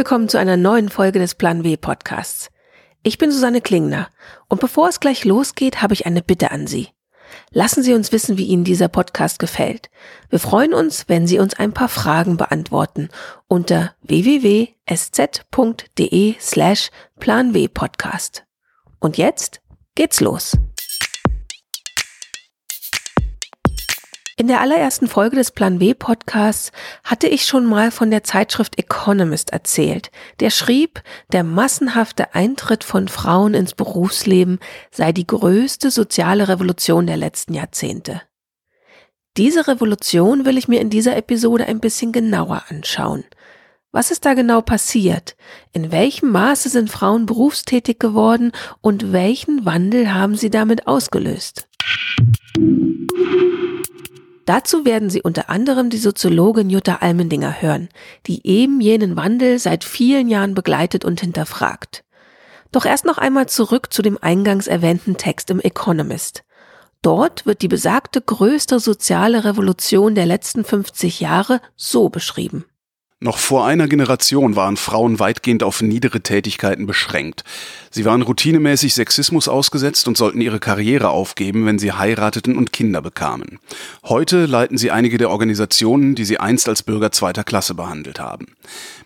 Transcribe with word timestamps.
Willkommen 0.00 0.30
zu 0.30 0.38
einer 0.38 0.56
neuen 0.56 0.88
Folge 0.88 1.18
des 1.18 1.34
Plan 1.34 1.62
W 1.62 1.76
Podcasts. 1.76 2.48
Ich 3.02 3.18
bin 3.18 3.30
Susanne 3.30 3.60
Klingner 3.60 4.08
und 4.48 4.58
bevor 4.58 4.88
es 4.88 4.98
gleich 4.98 5.26
losgeht, 5.26 5.82
habe 5.82 5.92
ich 5.92 6.06
eine 6.06 6.22
Bitte 6.22 6.52
an 6.52 6.66
Sie. 6.66 6.88
Lassen 7.50 7.82
Sie 7.82 7.92
uns 7.92 8.10
wissen, 8.10 8.38
wie 8.38 8.46
Ihnen 8.46 8.64
dieser 8.64 8.88
Podcast 8.88 9.38
gefällt. 9.38 9.90
Wir 10.30 10.38
freuen 10.38 10.72
uns, 10.72 11.10
wenn 11.10 11.26
Sie 11.26 11.38
uns 11.38 11.52
ein 11.52 11.74
paar 11.74 11.90
Fragen 11.90 12.38
beantworten 12.38 13.10
unter 13.46 13.94
www.sz.de 14.00 14.74
slash 16.40 16.90
planw 17.18 17.68
podcast. 17.68 18.46
Und 19.00 19.18
jetzt 19.18 19.60
geht's 19.96 20.22
los. 20.22 20.56
In 24.40 24.46
der 24.46 24.62
allerersten 24.62 25.06
Folge 25.06 25.36
des 25.36 25.50
Plan 25.50 25.80
W 25.80 25.92
Podcasts 25.92 26.72
hatte 27.04 27.28
ich 27.28 27.44
schon 27.44 27.66
mal 27.66 27.90
von 27.90 28.10
der 28.10 28.24
Zeitschrift 28.24 28.78
Economist 28.78 29.50
erzählt. 29.52 30.10
Der 30.40 30.48
schrieb, 30.48 31.02
der 31.30 31.44
massenhafte 31.44 32.34
Eintritt 32.34 32.82
von 32.82 33.08
Frauen 33.08 33.52
ins 33.52 33.74
Berufsleben 33.74 34.58
sei 34.90 35.12
die 35.12 35.26
größte 35.26 35.90
soziale 35.90 36.48
Revolution 36.48 37.06
der 37.06 37.18
letzten 37.18 37.52
Jahrzehnte. 37.52 38.22
Diese 39.36 39.68
Revolution 39.68 40.46
will 40.46 40.56
ich 40.56 40.68
mir 40.68 40.80
in 40.80 40.88
dieser 40.88 41.18
Episode 41.18 41.66
ein 41.66 41.80
bisschen 41.80 42.10
genauer 42.10 42.62
anschauen. 42.70 43.24
Was 43.92 44.10
ist 44.10 44.24
da 44.24 44.32
genau 44.32 44.62
passiert? 44.62 45.36
In 45.74 45.92
welchem 45.92 46.30
Maße 46.30 46.70
sind 46.70 46.90
Frauen 46.90 47.26
berufstätig 47.26 47.98
geworden 47.98 48.52
und 48.80 49.12
welchen 49.12 49.66
Wandel 49.66 50.14
haben 50.14 50.34
sie 50.34 50.48
damit 50.48 50.86
ausgelöst? 50.86 51.68
Dazu 54.46 54.84
werden 54.84 55.10
Sie 55.10 55.22
unter 55.22 55.50
anderem 55.50 55.90
die 55.90 55.98
Soziologin 55.98 56.70
Jutta 56.70 56.96
Almendinger 56.96 57.60
hören, 57.60 57.88
die 58.26 58.46
eben 58.46 58.80
jenen 58.80 59.16
Wandel 59.16 59.58
seit 59.58 59.84
vielen 59.84 60.28
Jahren 60.28 60.54
begleitet 60.54 61.04
und 61.04 61.20
hinterfragt. 61.20 62.04
Doch 62.72 62.84
erst 62.84 63.04
noch 63.04 63.18
einmal 63.18 63.48
zurück 63.48 63.92
zu 63.92 64.02
dem 64.02 64.18
eingangs 64.20 64.66
erwähnten 64.66 65.16
Text 65.16 65.50
im 65.50 65.60
Economist. 65.60 66.44
Dort 67.02 67.46
wird 67.46 67.62
die 67.62 67.68
besagte 67.68 68.20
größte 68.20 68.78
soziale 68.78 69.44
Revolution 69.44 70.14
der 70.14 70.26
letzten 70.26 70.64
50 70.64 71.20
Jahre 71.20 71.60
so 71.74 72.10
beschrieben. 72.10 72.64
Noch 73.22 73.36
vor 73.36 73.66
einer 73.66 73.86
Generation 73.86 74.56
waren 74.56 74.78
Frauen 74.78 75.18
weitgehend 75.18 75.62
auf 75.62 75.82
niedere 75.82 76.22
Tätigkeiten 76.22 76.86
beschränkt. 76.86 77.44
Sie 77.92 78.04
waren 78.04 78.22
routinemäßig 78.22 78.94
Sexismus 78.94 79.48
ausgesetzt 79.48 80.06
und 80.06 80.16
sollten 80.16 80.40
ihre 80.40 80.60
Karriere 80.60 81.08
aufgeben, 81.08 81.66
wenn 81.66 81.80
sie 81.80 81.90
heirateten 81.90 82.56
und 82.56 82.72
Kinder 82.72 83.02
bekamen. 83.02 83.58
Heute 84.04 84.46
leiten 84.46 84.78
sie 84.78 84.92
einige 84.92 85.18
der 85.18 85.28
Organisationen, 85.28 86.14
die 86.14 86.24
sie 86.24 86.38
einst 86.38 86.68
als 86.68 86.84
Bürger 86.84 87.10
zweiter 87.10 87.42
Klasse 87.42 87.74
behandelt 87.74 88.20
haben. 88.20 88.54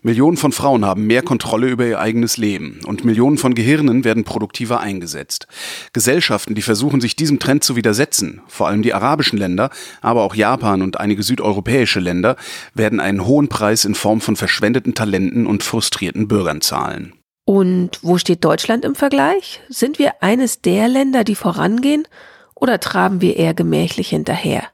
Millionen 0.03 0.37
von 0.37 0.53
Frauen 0.53 0.85
haben 0.85 1.07
mehr 1.07 1.23
Kontrolle 1.23 1.69
über 1.69 1.87
ihr 1.87 1.99
eigenes 1.99 2.37
Leben 2.37 2.81
und 2.85 3.07
Millionen 3.07 3.39
von 3.39 3.55
Gehirnen 3.55 4.05
werden 4.05 4.25
produktiver 4.25 4.81
eingesetzt. 4.81 5.47
Gesellschaften, 5.95 6.55
die 6.55 6.61
versuchen, 6.61 7.01
sich 7.01 7.17
diesem 7.17 7.39
Trend 7.39 7.65
zu 7.65 7.77
widersetzen, 7.77 8.43
vor 8.48 8.69
allem 8.69 8.83
die 8.83 8.93
arabischen 8.93 9.39
Länder, 9.39 9.71
aber 10.03 10.21
auch 10.25 10.35
Japan 10.35 10.83
und 10.83 11.01
einige 11.01 11.23
südeuropäische 11.23 12.01
Länder, 12.01 12.37
werden 12.75 13.01
einen 13.01 13.25
hohen 13.25 13.48
Preis 13.48 13.87
in 13.87 13.95
Form 13.95 14.21
von 14.21 14.37
verschwendeten 14.37 14.95
Talenten 14.95 15.47
und 15.47 15.63
frustrierten 15.63 16.29
Bürgern 16.29 16.61
zahlen. 16.61 17.15
Und 17.45 17.98
wo 18.03 18.17
steht 18.17 18.45
Deutschland 18.45 18.84
im 18.84 18.95
Vergleich? 18.95 19.61
Sind 19.69 19.98
wir 19.98 20.23
eines 20.23 20.62
der 20.62 20.89
Länder, 20.89 21.25
die 21.25 21.34
vorangehen, 21.34 22.09
oder 22.55 22.81
traben 22.81 23.20
wir 23.20 23.36
eher 23.36 23.52
gemächlich 23.52 24.08
hinterher? 24.08 24.64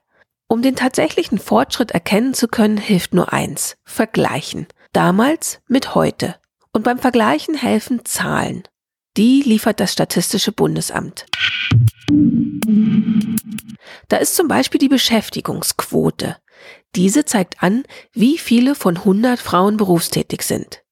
Um 0.47 0.63
den 0.63 0.77
tatsächlichen 0.77 1.39
Fortschritt 1.39 1.91
erkennen 1.91 2.35
zu 2.35 2.49
können, 2.49 2.77
hilft 2.77 3.15
nur 3.15 3.33
eins, 3.33 3.77
vergleichen. 3.85 4.67
Damals 4.93 5.61
mit 5.69 5.95
heute. 5.95 6.37
Und 6.73 6.85
beim 6.85 6.99
Vergleichen 6.99 7.55
helfen 7.55 8.05
Zahlen. 8.05 8.65
Die 9.17 9.43
liefert 9.43 9.81
das 9.81 9.93
Statistische 9.93 10.53
Bundesamt. 10.53 11.27
Da 14.09 14.17
ist 14.17 14.37
zum 14.37 14.49
Beispiel 14.49 14.79
die 14.79 14.89
Beschäftigungsquote. 14.89 16.37
Diese 16.95 17.25
zeigt 17.25 17.63
an, 17.63 17.85
wie 18.13 18.39
viele 18.39 18.75
von 18.75 18.97
100 18.97 19.41
Frauen 19.41 19.77
berufstätig 19.77 20.43
sind. 20.43 20.83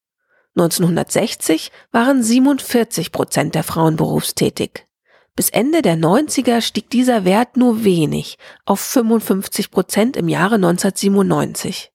1960 0.61 1.71
waren 1.93 2.23
47 2.23 3.13
Prozent 3.13 3.55
der 3.55 3.63
Frauen 3.63 3.97
berufstätig. 3.97 4.87
Bis 5.37 5.51
Ende 5.51 5.83
der 5.83 5.97
90er 5.97 6.61
stieg 6.61 6.91
dieser 6.91 7.25
Wert 7.25 7.57
nur 7.57 7.85
wenig 7.85 8.39
auf 8.65 8.81
55 8.81 9.71
Prozent 9.71 10.17
im 10.17 10.29
Jahre 10.29 10.57
1997. 10.57 11.93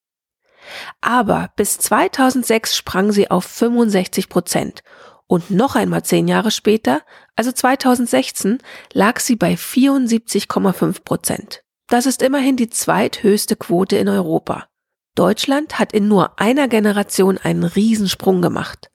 Aber 1.02 1.50
bis 1.56 1.76
2006 1.78 2.74
sprang 2.74 3.12
sie 3.12 3.30
auf 3.30 3.44
65 3.44 4.30
Prozent 4.30 4.82
und 5.26 5.50
noch 5.50 5.74
einmal 5.74 6.02
zehn 6.02 6.26
Jahre 6.26 6.50
später, 6.50 7.02
also 7.36 7.52
2016, 7.52 8.58
lag 8.92 9.20
sie 9.20 9.36
bei 9.36 9.54
74,5 9.54 11.02
Prozent. 11.04 11.64
Das 11.88 12.06
ist 12.06 12.22
immerhin 12.22 12.56
die 12.56 12.70
zweithöchste 12.70 13.56
Quote 13.56 13.96
in 13.96 14.08
Europa. 14.08 14.68
Deutschland 15.14 15.78
hat 15.78 15.92
in 15.92 16.08
nur 16.08 16.40
einer 16.40 16.66
Generation 16.66 17.38
einen 17.38 17.62
Riesensprung 17.62 18.42
gemacht. 18.42 18.90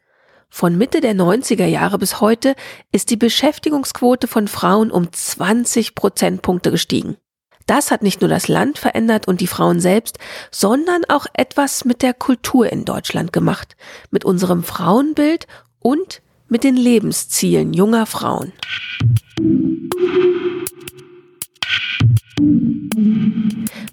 Von 0.50 0.78
Mitte 0.78 1.00
der 1.00 1.14
90er 1.16 1.66
Jahre 1.66 1.98
bis 1.98 2.20
heute 2.20 2.56
ist 2.92 3.10
die 3.10 3.16
Beschäftigungsquote 3.16 4.28
von 4.28 4.50
Frauen 4.50 4.92
um 4.92 5.12
20 5.12 5.96
Prozentpunkte 5.96 6.72
gestiegen. 6.72 7.16
Das 7.68 7.92
hat 7.92 8.02
nicht 8.02 8.20
nur 8.20 8.30
das 8.30 8.48
Land 8.48 8.80
verändert 8.80 9.28
und 9.28 9.42
die 9.42 9.48
Frauen 9.48 9.80
selbst, 9.80 10.18
sondern 10.52 11.06
auch 11.08 11.28
etwas 11.34 11.86
mit 11.86 12.02
der 12.02 12.14
Kultur 12.14 12.70
in 12.70 12.84
Deutschland 12.84 13.32
gemacht, 13.32 13.78
mit 14.10 14.26
unserem 14.26 14.64
Frauenbild 14.64 15.48
und 15.78 16.22
mit 16.50 16.64
den 16.64 16.76
Lebenszielen 16.76 17.74
junger 17.74 18.08
Frauen. 18.08 18.52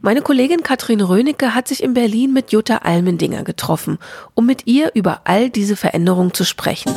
Meine 0.03 0.21
Kollegin 0.21 0.63
Katrin 0.63 1.01
Rönecke 1.01 1.55
hat 1.55 1.69
sich 1.69 1.83
in 1.83 1.95
Berlin 1.95 2.33
mit 2.33 2.53
Jutta 2.53 2.79
Almendinger 2.79 3.45
getroffen, 3.45 3.99
um 4.35 4.47
mit 4.47 4.67
ihr 4.67 4.91
über 4.95 5.23
all 5.25 5.51
diese 5.51 5.77
Veränderungen 5.77 6.35
zu 6.35 6.45
sprechen. 6.45 6.93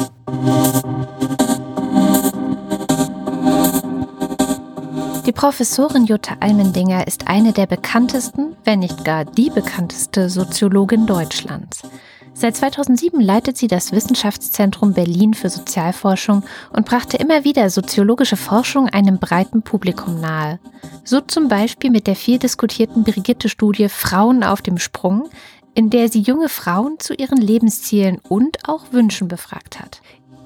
Die 5.26 5.32
Professorin 5.32 6.06
Jutta 6.06 6.38
Almendinger 6.40 7.08
ist 7.08 7.28
eine 7.28 7.54
der 7.54 7.68
bekanntesten, 7.68 8.56
wenn 8.66 8.80
nicht 8.80 9.06
gar 9.06 9.26
die 9.26 9.50
bekannteste 9.50 10.30
Soziologin 10.30 11.06
Deutschlands. 11.06 11.84
Seit 12.34 12.56
2007 12.56 13.20
leitet 13.20 13.58
sie 13.58 13.68
das 13.68 13.92
Wissenschaftszentrum 13.92 14.94
Berlin 14.94 15.34
für 15.34 15.50
Sozialforschung 15.50 16.44
und 16.72 16.86
brachte 16.86 17.18
immer 17.18 17.44
wieder 17.44 17.70
soziologische 17.70 18.38
Forschung 18.38 18.88
einem 18.88 19.20
breiten 19.20 19.62
Publikum 19.62 20.22
nahe. 20.22 20.60
So 21.04 21.22
zum 21.22 21.48
Beispiel 21.48 21.90
mit 21.92 22.08
der 22.08 22.16
viel 22.16 22.40
diskutierten 22.40 23.04
Brigitte-Studie 23.04 23.90
Frauen 23.90 24.44
auf 24.44 24.62
dem 24.62 24.78
Sprung, 24.78 25.30
in 25.76 25.90
der 25.90 26.10
sie 26.10 26.22
junge 26.22 26.50
Frauen 26.50 27.00
zu 27.00 27.14
ihren 27.14 27.38
Lebenszielen 27.38 28.20
und 28.28 28.58
auch 28.68 28.92
Wünschen 28.92 29.28
befragt 29.28 29.80
hat. 29.80 30.02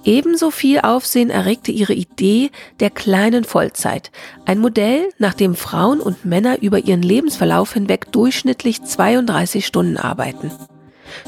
Ebenso 0.06 0.52
viel 0.52 0.80
Aufsehen 0.80 1.30
erregte 1.30 1.72
ihre 1.72 1.94
Idee 1.94 2.52
der 2.82 2.90
kleinen 2.90 3.46
Vollzeit, 3.46 4.12
ein 4.46 4.60
Modell, 4.60 5.10
nach 5.18 5.34
dem 5.34 5.56
Frauen 5.56 6.02
und 6.02 6.26
Männer 6.26 6.62
über 6.62 6.80
ihren 6.80 7.02
Lebensverlauf 7.02 7.74
hinweg 7.74 8.12
durchschnittlich 8.12 8.84
32 8.84 9.66
Stunden 9.66 9.96
arbeiten. 9.96 10.52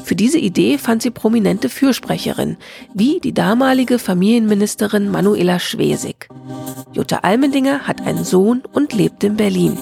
Für 0.02 0.14
diese 0.14 0.38
Idee 0.38 0.78
fand 0.78 1.02
sie 1.02 1.10
prominente 1.10 1.68
Fürsprecherin, 1.68 2.56
wie 2.94 3.20
die 3.20 3.34
damalige 3.34 3.98
Familienministerin 3.98 5.10
Manuela 5.10 5.58
Schwesig. 5.58 6.28
Jutta 6.92 7.18
Almendinger 7.22 7.86
hat 7.86 8.00
einen 8.06 8.24
Sohn 8.24 8.62
und 8.72 8.92
lebt 8.92 9.24
in 9.24 9.36
Berlin. 9.36 9.78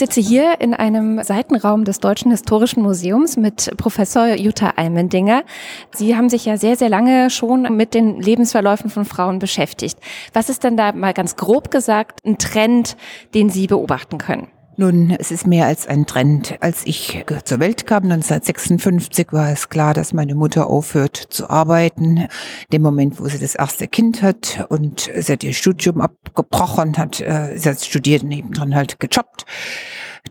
Sitze 0.00 0.20
hier 0.20 0.62
in 0.62 0.72
einem 0.72 1.22
Seitenraum 1.22 1.84
des 1.84 2.00
Deutschen 2.00 2.30
Historischen 2.30 2.82
Museums 2.82 3.36
mit 3.36 3.70
Professor 3.76 4.28
Jutta 4.34 4.72
Almendinger. 4.76 5.44
Sie 5.92 6.16
haben 6.16 6.30
sich 6.30 6.46
ja 6.46 6.56
sehr, 6.56 6.76
sehr 6.76 6.88
lange 6.88 7.28
schon 7.28 7.76
mit 7.76 7.92
den 7.92 8.18
Lebensverläufen 8.18 8.88
von 8.88 9.04
Frauen 9.04 9.38
beschäftigt. 9.38 9.98
Was 10.32 10.48
ist 10.48 10.64
denn 10.64 10.78
da 10.78 10.92
mal 10.92 11.12
ganz 11.12 11.36
grob 11.36 11.70
gesagt 11.70 12.20
ein 12.24 12.38
Trend, 12.38 12.96
den 13.34 13.50
Sie 13.50 13.66
beobachten 13.66 14.16
können? 14.16 14.48
Nun, 14.80 15.10
es 15.10 15.30
ist 15.30 15.46
mehr 15.46 15.66
als 15.66 15.86
ein 15.86 16.06
Trend. 16.06 16.56
Als 16.60 16.86
ich 16.86 17.22
zur 17.44 17.60
Welt 17.60 17.84
kam, 17.84 18.04
1956, 18.04 19.30
war 19.30 19.50
es 19.50 19.68
klar, 19.68 19.92
dass 19.92 20.14
meine 20.14 20.34
Mutter 20.34 20.68
aufhört 20.68 21.18
zu 21.18 21.50
arbeiten. 21.50 22.28
Dem 22.72 22.80
Moment, 22.80 23.20
wo 23.20 23.28
sie 23.28 23.38
das 23.38 23.56
erste 23.56 23.88
Kind 23.88 24.22
hat 24.22 24.64
und 24.70 25.10
sie 25.14 25.32
hat 25.34 25.44
ihr 25.44 25.52
Studium 25.52 26.00
abgebrochen, 26.00 26.96
hat, 26.96 27.20
äh, 27.20 27.58
sie 27.58 27.68
hat 27.68 27.84
studiert, 27.84 28.22
nebendran 28.22 28.74
halt 28.74 28.98
gejobbt. 28.98 29.44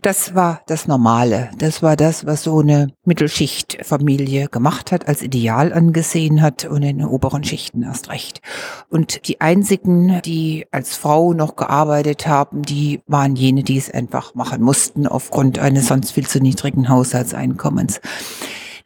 Das 0.02 0.34
war 0.34 0.62
das 0.66 0.86
Normale. 0.86 1.50
Das 1.58 1.82
war 1.82 1.96
das, 1.96 2.24
was 2.24 2.44
so 2.44 2.60
eine 2.60 2.88
Mittelschichtfamilie 3.04 4.48
gemacht 4.48 4.92
hat, 4.92 5.08
als 5.08 5.22
Ideal 5.22 5.72
angesehen 5.72 6.42
hat 6.42 6.64
und 6.64 6.82
in 6.82 6.98
den 6.98 7.06
oberen 7.06 7.44
Schichten 7.44 7.82
erst 7.82 8.08
recht. 8.08 8.40
Und 8.88 9.28
die 9.28 9.40
einzigen, 9.40 10.22
die 10.22 10.66
als 10.70 10.96
Frau 10.96 11.32
noch 11.32 11.56
gearbeitet 11.56 12.26
haben, 12.26 12.62
die 12.62 13.00
waren 13.06 13.36
jene, 13.36 13.62
die 13.62 13.76
es 13.76 13.90
einfach 13.90 14.34
machen 14.34 14.62
mussten 14.62 15.06
aufgrund 15.06 15.58
eines 15.58 15.88
sonst 15.88 16.12
viel 16.12 16.26
zu 16.26 16.40
niedrigen 16.40 16.88
Haushaltseinkommens 16.88 18.00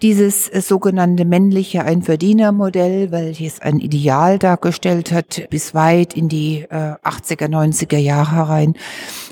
dieses 0.04 0.50
äh, 0.50 0.60
sogenannte 0.60 1.24
männliche 1.24 1.82
Einverdienermodell, 1.82 3.10
welches 3.10 3.62
ein 3.62 3.78
Ideal 3.78 4.38
dargestellt 4.38 5.12
hat, 5.12 5.48
bis 5.48 5.72
weit 5.72 6.14
in 6.14 6.28
die 6.28 6.66
äh, 6.68 6.96
80er, 7.02 7.48
90er 7.48 7.96
Jahre 7.96 8.32
herein, 8.32 8.74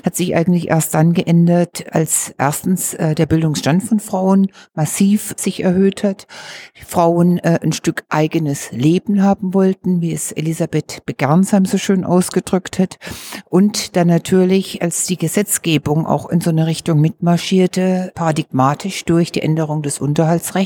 hat 0.03 0.15
sich 0.15 0.35
eigentlich 0.35 0.69
erst 0.69 0.95
dann 0.95 1.13
geändert, 1.13 1.85
als 1.91 2.33
erstens 2.39 2.95
äh, 2.95 3.13
der 3.13 3.27
Bildungsstand 3.27 3.83
von 3.83 3.99
Frauen 3.99 4.47
massiv 4.73 5.35
sich 5.37 5.63
erhöht 5.63 6.03
hat, 6.03 6.25
Frauen 6.87 7.37
äh, 7.37 7.59
ein 7.61 7.71
Stück 7.71 8.03
eigenes 8.09 8.71
Leben 8.71 9.21
haben 9.21 9.53
wollten, 9.53 10.01
wie 10.01 10.11
es 10.11 10.31
Elisabeth 10.31 11.05
Begernsheim 11.05 11.65
so 11.65 11.77
schön 11.77 12.03
ausgedrückt 12.03 12.79
hat, 12.79 12.97
und 13.47 13.95
dann 13.95 14.07
natürlich, 14.07 14.81
als 14.81 15.05
die 15.05 15.17
Gesetzgebung 15.17 16.07
auch 16.07 16.29
in 16.29 16.41
so 16.41 16.49
eine 16.49 16.65
Richtung 16.65 16.99
mitmarschierte, 16.99 18.11
paradigmatisch 18.15 19.05
durch 19.05 19.31
die 19.31 19.43
Änderung 19.43 19.83
des 19.83 19.99
Unterhaltsrechts, 19.99 20.62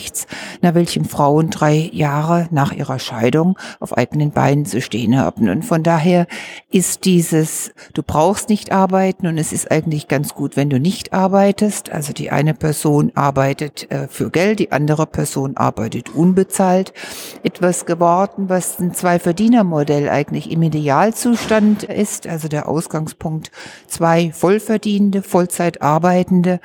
nach 0.61 0.73
welchem 0.73 1.05
Frauen 1.05 1.49
drei 1.49 1.89
Jahre 1.91 2.47
nach 2.51 2.71
ihrer 2.71 2.99
Scheidung 2.99 3.57
auf 3.79 3.97
eigenen 3.97 4.31
Beinen 4.31 4.65
zu 4.65 4.81
stehen 4.81 5.17
haben. 5.17 5.49
Und 5.49 5.63
von 5.63 5.83
daher 5.83 6.27
ist 6.69 7.05
dieses, 7.05 7.71
du 7.93 8.03
brauchst 8.03 8.49
nicht 8.49 8.71
arbeiten, 8.71 9.27
und 9.27 9.37
es 9.37 9.53
ist 9.53 9.71
eigentlich 9.71 10.07
ganz 10.07 10.33
gut, 10.33 10.55
wenn 10.55 10.69
du 10.69 10.79
nicht 10.79 11.13
arbeitest. 11.13 11.91
Also 11.91 12.13
die 12.13 12.31
eine 12.31 12.53
Person 12.53 13.11
arbeitet 13.15 13.89
äh, 13.91 14.07
für 14.07 14.29
Geld, 14.29 14.59
die 14.59 14.71
andere 14.71 15.05
Person 15.05 15.57
arbeitet 15.57 16.13
unbezahlt. 16.13 16.93
Etwas 17.43 17.85
geworden, 17.85 18.49
was 18.49 18.79
ein 18.79 18.93
Zwei-Verdiener-Modell 18.93 20.09
eigentlich 20.09 20.51
im 20.51 20.61
Idealzustand 20.63 21.83
ist. 21.83 22.27
Also 22.27 22.47
der 22.47 22.67
Ausgangspunkt 22.67 23.51
zwei 23.87 24.31
Vollverdienende, 24.31 25.21
Vollzeit 25.21 25.81
arbeitende 25.81 26.59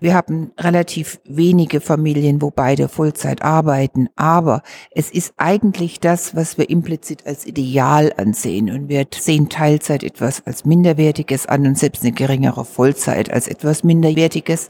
wir 0.00 0.14
haben 0.14 0.52
relativ 0.58 1.20
wenige 1.24 1.80
Familien, 1.80 2.42
wo 2.42 2.50
beide 2.50 2.88
Vollzeit 2.88 3.42
arbeiten, 3.42 4.08
aber 4.16 4.62
es 4.90 5.10
ist 5.10 5.34
eigentlich 5.36 6.00
das, 6.00 6.34
was 6.34 6.58
wir 6.58 6.70
implizit 6.70 7.26
als 7.26 7.46
Ideal 7.46 8.12
ansehen. 8.16 8.70
Und 8.70 8.88
wir 8.88 9.06
sehen 9.14 9.48
Teilzeit 9.48 10.02
etwas 10.02 10.46
als 10.46 10.64
Minderwertiges 10.64 11.46
an 11.46 11.66
und 11.66 11.78
selbst 11.78 12.02
eine 12.02 12.12
geringere 12.12 12.64
Vollzeit 12.64 13.30
als 13.30 13.48
etwas 13.48 13.84
Minderwertiges. 13.84 14.68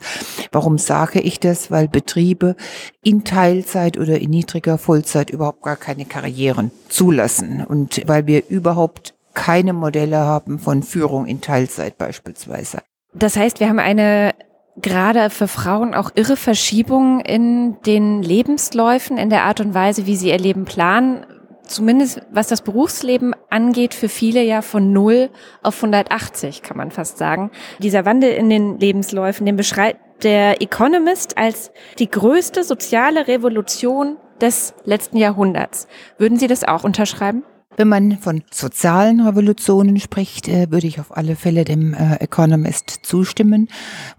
Warum 0.53 0.79
sage 0.79 1.21
ich 1.21 1.41
das? 1.41 1.71
Weil 1.71 1.89
Betriebe 1.89 2.57
in 3.03 3.25
Teilzeit 3.25 3.99
oder 3.99 4.21
in 4.21 4.31
niedriger 4.31 4.79
Vollzeit 4.79 5.31
überhaupt 5.31 5.63
gar 5.63 5.77
keine 5.77 6.05
Karrieren 6.05 6.71
zulassen 6.89 7.65
und 7.65 8.03
weil 8.07 8.27
wir 8.27 8.49
überhaupt 8.49 9.15
keine 9.35 9.73
Modelle 9.73 10.19
haben 10.19 10.59
von 10.59 10.83
Führung 10.83 11.27
in 11.27 11.41
Teilzeit 11.41 11.99
beispielsweise. 11.99 12.79
Das 13.13 13.37
heißt, 13.37 13.61
wir 13.61 13.69
haben 13.69 13.79
eine 13.79 14.35
gerade 14.77 15.31
für 15.31 15.49
Frauen 15.49 15.95
auch 15.95 16.11
irre 16.15 16.37
Verschiebungen 16.37 17.21
in 17.21 17.81
den 17.83 18.23
Lebensläufen, 18.23 19.19
in 19.19 19.31
der 19.31 19.45
Art 19.45 19.61
und 19.61 19.75
Weise, 19.75 20.07
wie 20.07 20.17
sie 20.17 20.31
ihr 20.31 20.39
Leben 20.39 20.65
planen. 20.65 21.27
Zumindest 21.67 22.21
was 22.31 22.49
das 22.49 22.61
Berufsleben 22.61 23.35
angeht, 23.49 23.95
für 23.95 24.11
viele 24.11 24.43
ja 24.43 24.61
von 24.61 24.93
0 24.93 25.31
auf 25.63 25.77
180, 25.77 26.63
kann 26.63 26.77
man 26.77 26.91
fast 26.91 27.17
sagen. 27.17 27.51
Dieser 27.79 28.05
Wandel 28.05 28.33
in 28.33 28.51
den 28.51 28.79
Lebensläufen, 28.79 29.47
den 29.47 29.57
beschreibt 29.57 30.25
der 30.25 30.61
Economist 30.61 31.39
als 31.39 31.71
die 31.99 32.11
größte 32.11 32.65
soziale 32.65 33.29
Revolution 33.29 34.19
des 34.41 34.75
letzten 34.85 35.17
Jahrhunderts. 35.17 35.89
Würden 36.19 36.39
Sie 36.39 36.49
das 36.49 36.65
auch 36.65 36.85
unterschreiben? 36.85 37.45
Wenn 37.77 37.89
man 37.89 38.19
von 38.19 38.45
sozialen 38.53 39.21
Revolutionen 39.21 39.99
spricht, 39.99 40.47
äh, 40.47 40.71
würde 40.71 40.87
ich 40.87 41.01
auf 41.01 41.17
alle 41.17 41.35
Fälle 41.35 41.65
dem 41.65 41.93
äh, 41.93 42.17
Economist 42.17 43.01
zustimmen, 43.03 43.69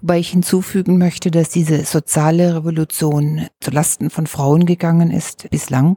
wobei 0.01 0.19
ich 0.19 0.31
hinzufügen 0.31 0.97
möchte, 0.97 1.31
dass 1.31 1.49
diese 1.49 1.85
soziale 1.85 2.53
Revolution 2.53 3.47
zulasten 3.61 4.09
von 4.09 4.27
Frauen 4.27 4.65
gegangen 4.65 5.09
ist 5.09 5.49
bislang, 5.51 5.95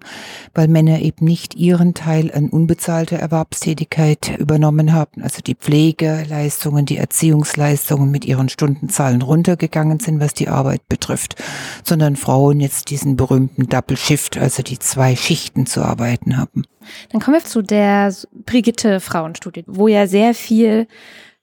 weil 0.54 0.68
Männer 0.68 1.00
eben 1.00 1.24
nicht 1.24 1.56
ihren 1.56 1.94
Teil 1.94 2.30
an 2.32 2.48
unbezahlter 2.48 3.16
Erwerbstätigkeit 3.16 4.38
übernommen 4.38 4.92
haben, 4.92 5.22
also 5.22 5.42
die 5.42 5.56
Pflegeleistungen, 5.56 6.86
die 6.86 6.98
Erziehungsleistungen 6.98 8.12
mit 8.12 8.24
ihren 8.24 8.48
Stundenzahlen 8.48 9.20
runtergegangen 9.20 9.98
sind, 9.98 10.20
was 10.20 10.32
die 10.32 10.48
Arbeit 10.48 10.88
betrifft, 10.88 11.34
sondern 11.82 12.14
Frauen 12.14 12.60
jetzt 12.60 12.90
diesen 12.90 13.16
berühmten 13.16 13.66
Double 13.66 13.96
Shift, 13.96 14.38
also 14.38 14.62
die 14.62 14.78
zwei 14.78 15.16
Schichten 15.16 15.66
zu 15.66 15.82
arbeiten 15.82 16.36
haben. 16.36 16.62
Dann 17.10 17.20
kommen 17.20 17.36
wir 17.36 17.44
zu 17.44 17.62
der 17.62 18.14
Brigitte 18.32 19.00
Frauenstudie, 19.00 19.64
wo 19.66 19.88
ja 19.88 20.06
sehr 20.06 20.34
viel 20.34 20.86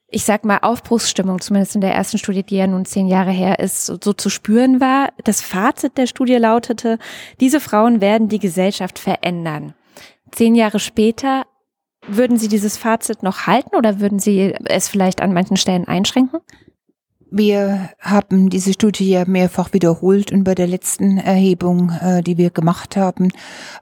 ich 0.08 0.24
sag 0.24 0.44
mal, 0.44 0.58
Aufbruchsstimmung, 0.62 1.40
zumindest 1.40 1.74
in 1.74 1.80
der 1.80 1.94
ersten 1.94 2.18
Studie, 2.18 2.44
die 2.44 2.56
ja 2.56 2.66
nun 2.66 2.84
zehn 2.84 3.08
Jahre 3.08 3.32
her 3.32 3.58
ist, 3.58 3.86
so, 3.86 3.98
so, 4.02 4.12
zu 4.12 4.30
spüren 4.30 4.80
war. 4.80 5.12
Das 5.24 5.40
Fazit 5.40 5.98
der 5.98 6.06
Studie 6.06 6.36
lautete, 6.36 6.98
diese 7.40 7.60
Frauen 7.60 8.00
werden 8.00 8.28
die 8.28 8.38
Gesellschaft 8.38 8.98
verändern. 8.98 9.74
Zehn 10.30 10.54
Jahre 10.54 10.78
später, 10.78 11.44
würden 12.06 12.38
Sie 12.38 12.48
dieses 12.48 12.76
Fazit 12.76 13.22
noch 13.22 13.46
halten 13.46 13.74
oder 13.74 13.98
würden 13.98 14.20
Sie 14.20 14.54
es 14.64 14.88
vielleicht 14.88 15.20
an 15.20 15.32
manchen 15.32 15.56
Stellen 15.56 15.88
einschränken? 15.88 16.40
Wir 17.28 17.90
haben 17.98 18.50
diese 18.50 18.72
Studie 18.72 19.10
ja 19.10 19.24
mehrfach 19.26 19.72
wiederholt 19.72 20.30
und 20.30 20.44
bei 20.44 20.54
der 20.54 20.68
letzten 20.68 21.18
Erhebung, 21.18 21.90
äh, 21.90 22.22
die 22.22 22.36
wir 22.36 22.50
gemacht 22.50 22.96
haben, 22.96 23.32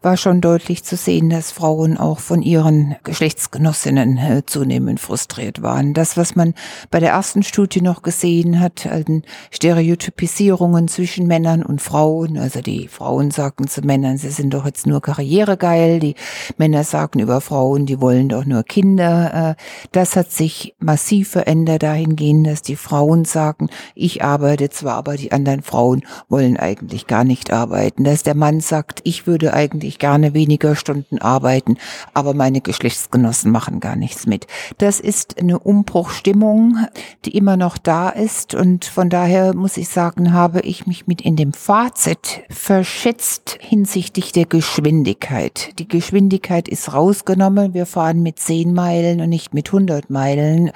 war 0.00 0.16
schon 0.16 0.40
deutlich 0.40 0.82
zu 0.82 0.96
sehen, 0.96 1.28
dass 1.28 1.52
Frauen 1.52 1.98
auch 1.98 2.20
von 2.20 2.40
ihren 2.40 2.96
Geschlechtsgenossinnen 3.04 4.16
äh, 4.16 4.42
zunehmend 4.46 4.98
frustriert 4.98 5.60
waren. 5.60 5.92
Das, 5.92 6.16
was 6.16 6.36
man 6.36 6.54
bei 6.90 7.00
der 7.00 7.10
ersten 7.10 7.42
Studie 7.42 7.82
noch 7.82 8.00
gesehen 8.00 8.60
hat, 8.60 8.86
an 8.86 9.24
Stereotypisierungen 9.50 10.88
zwischen 10.88 11.26
Männern 11.26 11.62
und 11.62 11.82
Frauen, 11.82 12.38
also 12.38 12.62
die 12.62 12.88
Frauen 12.88 13.30
sagten 13.30 13.68
zu 13.68 13.82
Männern, 13.82 14.16
sie 14.16 14.30
sind 14.30 14.54
doch 14.54 14.64
jetzt 14.64 14.86
nur 14.86 15.02
karrieregeil, 15.02 16.00
die 16.00 16.14
Männer 16.56 16.82
sagen 16.82 17.20
über 17.20 17.42
Frauen, 17.42 17.84
die 17.84 18.00
wollen 18.00 18.30
doch 18.30 18.46
nur 18.46 18.62
Kinder. 18.62 19.50
Äh, 19.50 19.62
das 19.92 20.16
hat 20.16 20.32
sich 20.32 20.74
massiv 20.78 21.28
verändert 21.28 21.82
dahingehend, 21.82 22.46
dass 22.46 22.62
die 22.62 22.76
Frauen 22.76 23.26
sagen, 23.34 23.68
ich 23.94 24.24
arbeite 24.24 24.70
zwar, 24.70 24.94
aber 24.94 25.16
die 25.16 25.32
anderen 25.32 25.60
Frauen 25.60 26.04
wollen 26.30 26.56
eigentlich 26.56 27.06
gar 27.06 27.24
nicht 27.24 27.52
arbeiten. 27.52 28.04
Dass 28.04 28.22
der 28.22 28.34
Mann 28.34 28.60
sagt, 28.60 29.00
ich 29.04 29.26
würde 29.26 29.52
eigentlich 29.52 29.98
gerne 29.98 30.32
weniger 30.32 30.76
Stunden 30.76 31.18
arbeiten, 31.18 31.76
aber 32.14 32.32
meine 32.32 32.62
Geschlechtsgenossen 32.62 33.50
machen 33.50 33.80
gar 33.80 33.96
nichts 33.96 34.26
mit. 34.26 34.46
Das 34.78 35.00
ist 35.00 35.38
eine 35.38 35.58
Umbruchstimmung, 35.58 36.78
die 37.26 37.36
immer 37.36 37.58
noch 37.58 37.76
da 37.76 38.08
ist 38.08 38.54
und 38.54 38.84
von 38.86 39.10
daher 39.10 39.54
muss 39.54 39.76
ich 39.76 39.88
sagen, 39.88 40.32
habe 40.32 40.60
ich 40.60 40.86
mich 40.86 41.06
mit 41.06 41.20
in 41.20 41.36
dem 41.36 41.52
Fazit 41.52 42.42
verschätzt 42.48 43.58
hinsichtlich 43.60 44.32
der 44.32 44.46
Geschwindigkeit. 44.46 45.78
Die 45.78 45.88
Geschwindigkeit 45.88 46.68
ist 46.68 46.92
rausgenommen. 46.92 47.74
Wir 47.74 47.86
fahren 47.86 48.22
mit 48.22 48.38
10 48.38 48.72
Meilen 48.72 49.20
und 49.20 49.28
nicht 49.28 49.54
mit 49.54 49.68
100 49.68 50.08
Meilen 50.08 50.70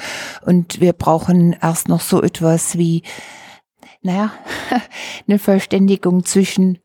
und 0.45 0.81
wir 0.81 0.93
brauchen 0.93 1.55
erst 1.61 1.89
noch 1.89 2.01
so 2.01 2.23
etwas 2.23 2.48
sowas 2.49 2.79
wie, 2.79 3.03
naja, 4.03 4.33
eine 5.29 5.39
Verständigung 5.39 6.25
zwischen 6.25 6.79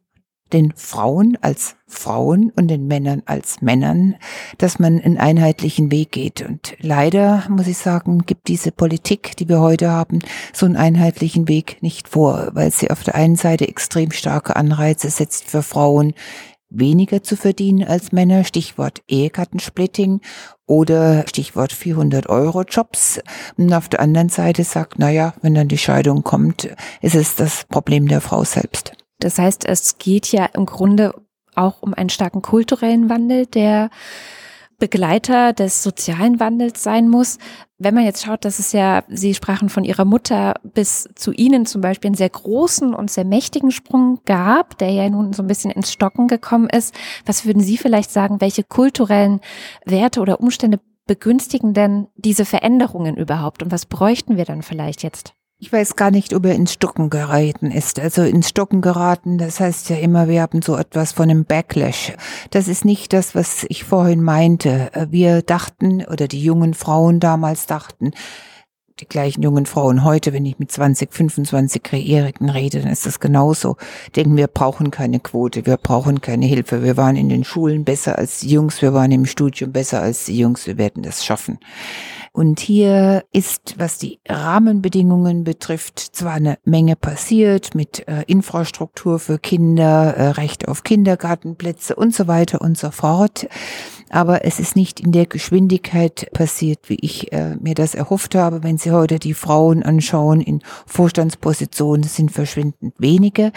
den 0.52 0.74
Frauen 0.76 1.36
als 1.42 1.78
Frauen 1.88 2.52
und 2.56 2.68
den 2.68 2.86
Männern 2.86 3.24
als 3.26 3.62
Männern, 3.62 4.16
dass 4.60 4.78
man 4.78 5.02
einen 5.02 5.18
einheitlichen 5.18 5.90
Weg 5.90 6.12
geht. 6.12 6.44
Und 6.44 6.76
leider, 6.80 7.44
muss 7.50 7.66
ich 7.66 7.78
sagen, 7.78 8.26
gibt 8.26 8.50
diese 8.50 8.72
Politik, 8.72 9.36
die 9.38 9.50
wir 9.50 9.62
heute 9.62 9.90
haben, 9.90 10.20
so 10.52 10.68
einen 10.68 10.76
einheitlichen 10.76 11.48
Weg 11.48 11.82
nicht 11.82 12.08
vor, 12.08 12.50
weil 12.54 12.72
sie 12.72 12.92
auf 12.92 13.04
der 13.04 13.16
einen 13.16 13.36
Seite 13.36 13.68
extrem 13.68 14.12
starke 14.12 14.56
Anreize 14.56 15.10
setzt 15.10 15.46
für 15.50 15.64
Frauen, 15.64 16.14
weniger 16.74 17.24
zu 17.24 17.38
verdienen 17.38 17.88
als 17.88 18.12
Männer, 18.12 18.44
Stichwort 18.44 19.02
Ehegattensplitting 19.08 20.22
oder 20.66 21.26
Stichwort 21.28 21.72
400 21.72 22.28
Euro 22.28 22.64
Jobs. 22.64 23.22
Und 23.58 23.74
auf 23.74 23.90
der 23.90 24.02
anderen 24.02 24.30
Seite 24.30 24.64
sagt, 24.64 25.00
naja, 25.00 25.34
wenn 25.42 25.54
dann 25.54 25.68
die 25.68 25.78
Scheidung 25.78 26.24
kommt, 26.24 26.70
ist 27.02 27.16
es 27.16 27.36
das 27.36 27.66
Problem 27.66 28.08
der 28.08 28.22
Frau 28.22 28.44
selbst. 28.44 28.94
Das 29.20 29.38
heißt, 29.38 29.66
es 29.66 29.98
geht 29.98 30.32
ja 30.32 30.46
im 30.46 30.66
Grunde 30.66 31.14
auch 31.56 31.82
um 31.82 31.94
einen 31.94 32.10
starken 32.10 32.42
kulturellen 32.42 33.10
Wandel, 33.10 33.46
der 33.46 33.90
Begleiter 34.80 35.54
des 35.54 35.84
sozialen 35.84 36.40
Wandels 36.40 36.84
sein 36.84 37.10
muss. 37.10 37.38
Wenn 37.78 37.94
man 37.94 38.06
jetzt 38.06 38.24
schaut, 38.24 38.46
dass 38.46 38.60
es 38.60 38.72
ja, 38.72 39.04
Sie 39.08 39.34
sprachen 39.34 39.70
von 39.70 39.84
Ihrer 39.84 40.06
Mutter 40.06 40.56
bis 40.64 41.10
zu 41.16 41.32
Ihnen 41.32 41.66
zum 41.66 41.82
Beispiel 41.82 42.10
einen 42.10 42.16
sehr 42.16 42.30
großen 42.30 42.94
und 42.94 43.12
sehr 43.12 43.26
mächtigen 43.26 43.72
Sprung 43.72 44.20
gab, 44.26 44.78
der 44.78 44.92
ja 44.92 45.10
nun 45.10 45.34
so 45.34 45.44
ein 45.44 45.48
bisschen 45.48 45.72
ins 45.72 45.92
Stocken 45.92 46.28
gekommen 46.28 46.70
ist. 46.70 46.94
Was 47.26 47.46
würden 47.46 47.62
Sie 47.62 47.78
vielleicht 47.78 48.12
sagen, 48.12 48.42
welche 48.42 48.64
kulturellen 48.64 49.42
Werte 49.86 50.22
oder 50.22 50.40
Umstände 50.40 50.80
begünstigen 51.06 51.74
denn 51.74 52.08
diese 52.16 52.46
Veränderungen 52.46 53.18
überhaupt 53.18 53.62
und 53.62 53.72
was 53.72 53.86
bräuchten 53.86 54.38
wir 54.38 54.46
dann 54.46 54.62
vielleicht 54.62 55.04
jetzt? 55.04 55.34
Ich 55.64 55.72
weiß 55.72 55.96
gar 55.96 56.12
nicht, 56.12 56.34
ob 56.34 56.46
er 56.46 56.56
ins 56.56 56.74
Stocken 56.74 57.10
geraten 57.10 57.72
ist. 57.72 57.98
Also 57.98 58.24
ins 58.24 58.50
Stocken 58.50 58.82
geraten, 58.82 59.38
das 59.38 59.62
heißt 59.62 59.90
ja 59.90 59.96
immer, 59.96 60.28
wir 60.28 60.42
haben 60.42 60.62
so 60.62 60.76
etwas 60.76 61.14
von 61.14 61.30
einem 61.30 61.46
Backlash. 61.46 62.12
Das 62.50 62.68
ist 62.68 62.84
nicht 62.84 63.14
das, 63.14 63.34
was 63.34 63.66
ich 63.70 63.86
vorhin 63.86 64.22
meinte. 64.22 64.92
Wir 65.10 65.42
dachten, 65.42 66.04
oder 66.04 66.28
die 66.28 66.44
jungen 66.44 66.74
Frauen 66.74 67.22
damals 67.22 67.66
dachten, 67.66 68.12
die 69.00 69.08
gleichen 69.08 69.42
jungen 69.42 69.66
Frauen 69.66 70.04
heute, 70.04 70.34
wenn 70.34 70.46
ich 70.46 70.60
mit 70.60 70.70
20, 70.70 71.14
25-Jährigen 71.14 72.50
rede, 72.50 72.82
dann 72.82 72.92
ist 72.92 73.06
das 73.06 73.22
genauso. 73.22 73.78
Denken, 74.18 74.36
wir 74.36 74.48
brauchen 74.48 74.92
keine 74.92 75.22
Quote, 75.22 75.66
wir 75.66 75.78
brauchen 75.78 76.20
keine 76.20 76.46
Hilfe. 76.46 76.84
Wir 76.84 76.98
waren 76.98 77.16
in 77.16 77.30
den 77.30 77.46
Schulen 77.46 77.86
besser 77.86 78.18
als 78.18 78.42
die 78.42 78.50
Jungs, 78.50 78.82
wir 78.82 78.94
waren 78.94 79.14
im 79.14 79.26
Studium 79.26 79.72
besser 79.72 80.02
als 80.02 80.26
die 80.26 80.38
Jungs, 80.38 80.68
wir 80.68 80.78
werden 80.78 81.04
das 81.04 81.24
schaffen. 81.24 81.58
Und 82.36 82.60
hier 82.60 83.24
ist, 83.32 83.76
was 83.78 84.00
die 84.00 84.20
Rahmenbedingungen 84.28 85.44
betrifft, 85.44 86.00
zwar 86.00 86.34
eine 86.34 86.58
Menge 86.66 86.96
passiert 86.96 87.76
mit 87.76 88.08
äh, 88.08 88.24
Infrastruktur 88.26 89.20
für 89.20 89.38
Kinder, 89.38 90.16
äh, 90.18 90.30
Recht 90.30 90.68
auf 90.68 90.82
Kindergartenplätze 90.82 91.96
und 91.96 92.16
so 92.16 92.28
weiter 92.28 92.60
und 92.60 92.76
so 92.76 92.90
fort 92.90 93.48
aber 94.14 94.46
es 94.46 94.60
ist 94.60 94.76
nicht 94.76 95.00
in 95.00 95.12
der 95.12 95.26
Geschwindigkeit 95.26 96.30
passiert, 96.34 96.88
wie 96.88 96.98
ich 97.02 97.34
äh, 97.34 97.56
mir 97.56 97.74
das 97.74 97.96
erhofft 97.96 98.36
habe. 98.36 98.62
Wenn 98.62 98.78
Sie 98.78 98.92
heute 98.92 99.18
die 99.18 99.34
Frauen 99.34 99.82
anschauen 99.82 100.40
in 100.40 100.62
Vorstandspositionen, 100.86 102.04
sind 102.04 102.32
verschwindend 102.32 102.94
wenige. 103.00 103.52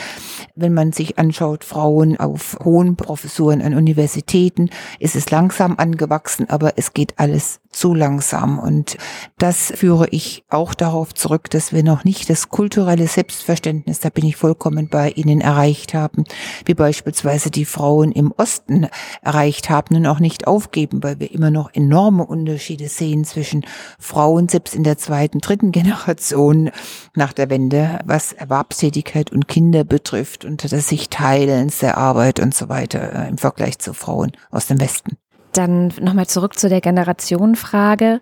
Wenn 0.54 0.73
man 0.73 0.92
sich 0.92 1.18
anschaut, 1.18 1.62
Frauen 1.62 2.16
auf 2.16 2.56
hohen 2.64 2.97
Professuren 2.97 3.61
an 3.61 3.75
Universitäten, 3.75 4.71
ist 4.99 5.14
es 5.14 5.30
langsam 5.30 5.75
angewachsen, 5.76 6.49
aber 6.49 6.73
es 6.76 6.95
geht 6.95 7.18
alles 7.18 7.61
zu 7.76 7.95
langsam. 7.95 8.59
Und 8.59 8.97
das 9.38 9.73
führe 9.75 10.09
ich 10.11 10.45
auch 10.49 10.75
darauf 10.75 11.14
zurück, 11.14 11.50
dass 11.50 11.73
wir 11.73 11.83
noch 11.83 12.04
nicht 12.04 12.30
das 12.30 12.49
kulturelle 12.49 13.06
Selbstverständnis, 13.06 14.00
da 14.00 14.09
bin 14.09 14.25
ich 14.25 14.37
vollkommen 14.37 14.88
bei 14.88 15.11
Ihnen, 15.11 15.40
erreicht 15.40 15.92
haben, 15.92 16.25
wie 16.64 16.75
beispielsweise 16.75 17.50
die 17.50 17.66
Frauen 17.66 18.12
im 18.12 18.33
Osten 18.37 18.88
erreicht 19.23 19.68
haben 19.68 19.97
und 19.97 20.06
auch 20.06 20.21
nicht 20.21 20.47
aufgeben, 20.47 21.02
weil 21.02 21.21
wir 21.21 21.30
immer 21.30 21.50
noch 21.50 21.75
enorme 21.75 22.25
Unterschiede 22.25 22.88
sehen 22.88 23.25
zwischen 23.25 23.64
Frauen, 23.99 24.49
selbst 24.49 24.75
in 24.75 24.83
der 24.83 24.97
zweiten, 24.97 25.40
dritten 25.40 25.71
Generation 25.71 26.71
nach 27.14 27.35
der 27.35 27.50
Wende, 27.50 28.00
was 28.04 28.33
Erwerbstätigkeit 28.33 29.30
und 29.30 29.49
Kinder 29.49 29.85
betrifft 29.85 30.45
und 30.45 30.73
das 30.73 30.88
sich 30.88 31.11
Teilens 31.11 31.78
der 31.78 31.99
Arbeit 31.99 32.40
und 32.40 32.54
so 32.54 32.68
weiter 32.68 33.12
äh, 33.12 33.28
im 33.28 33.38
Vergleich 33.38 33.78
zu 33.78 33.92
Frauen 33.92 34.33
aus 34.50 34.66
dem 34.66 34.80
Westen. 34.80 35.18
Dann 35.56 35.92
nochmal 36.00 36.26
zurück 36.26 36.58
zu 36.58 36.68
der 36.68 36.80
Generationenfrage. 36.80 38.20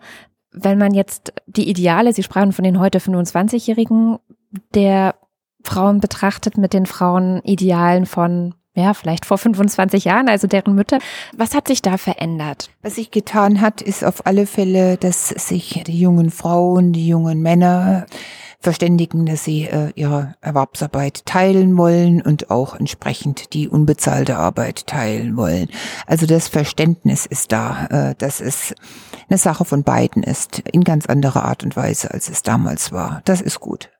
Wenn 0.53 0.79
man 0.79 0.95
jetzt 0.95 1.33
die 1.47 1.69
Ideale, 1.69 2.13
Sie 2.13 2.23
sprachen 2.23 2.53
von 2.53 2.65
den 2.65 2.79
heute 2.79 2.99
25-Jährigen, 2.99 4.19
der 4.75 5.17
Frauen 5.65 6.01
betrachtet 6.01 6.59
mit 6.59 6.73
den 6.73 6.87
Frauenidealen 6.87 8.07
von 8.07 8.55
ja, 8.77 8.93
vielleicht 8.93 9.25
vor 9.25 9.39
25 9.39 10.05
Jahren, 10.05 10.29
also 10.29 10.49
deren 10.49 10.75
Mütter. 10.75 10.99
Was 11.37 11.55
hat 11.55 11.69
sich 11.69 11.81
da 11.81 11.97
verändert? 11.97 12.71
Was 12.83 12.97
sich 12.97 13.13
getan 13.13 13.61
hat, 13.61 13.81
ist 13.81 14.05
auf 14.05 14.27
alle 14.27 14.47
Fälle, 14.47 14.97
dass 14.97 15.29
sich 15.29 15.85
die 15.87 16.01
jungen 16.01 16.31
Frauen, 16.31 16.93
die 16.93 17.07
jungen 17.07 17.41
Männer 17.41 18.07
verständigen, 18.65 19.27
dass 19.27 19.45
sie 19.45 19.65
äh, 19.65 19.93
ihre 19.95 20.35
Erwerbsarbeit 20.41 21.25
teilen 21.27 21.77
wollen 21.77 22.21
und 22.21 22.51
auch 22.51 22.75
entsprechend 22.75 23.53
die 23.55 23.69
unbezahlte 23.69 24.37
Arbeit 24.37 24.87
teilen 24.87 25.37
wollen. 25.37 25.69
Also 26.07 26.27
das 26.27 26.49
Verständnis 26.49 27.27
ist 27.27 27.53
da, 27.53 27.87
äh, 27.87 28.15
dass 28.17 28.41
es 28.41 28.75
eine 29.29 29.39
Sache 29.39 29.65
von 29.65 29.85
beiden 29.85 30.23
ist, 30.23 30.61
in 30.73 30.83
ganz 30.83 31.07
anderer 31.07 31.45
Art 31.45 31.63
und 31.63 31.77
Weise, 31.77 32.11
als 32.11 32.29
es 32.29 32.43
damals 32.43 32.91
war. 32.91 33.23
Das 33.25 33.41
ist 33.41 33.61
gut. 33.61 33.91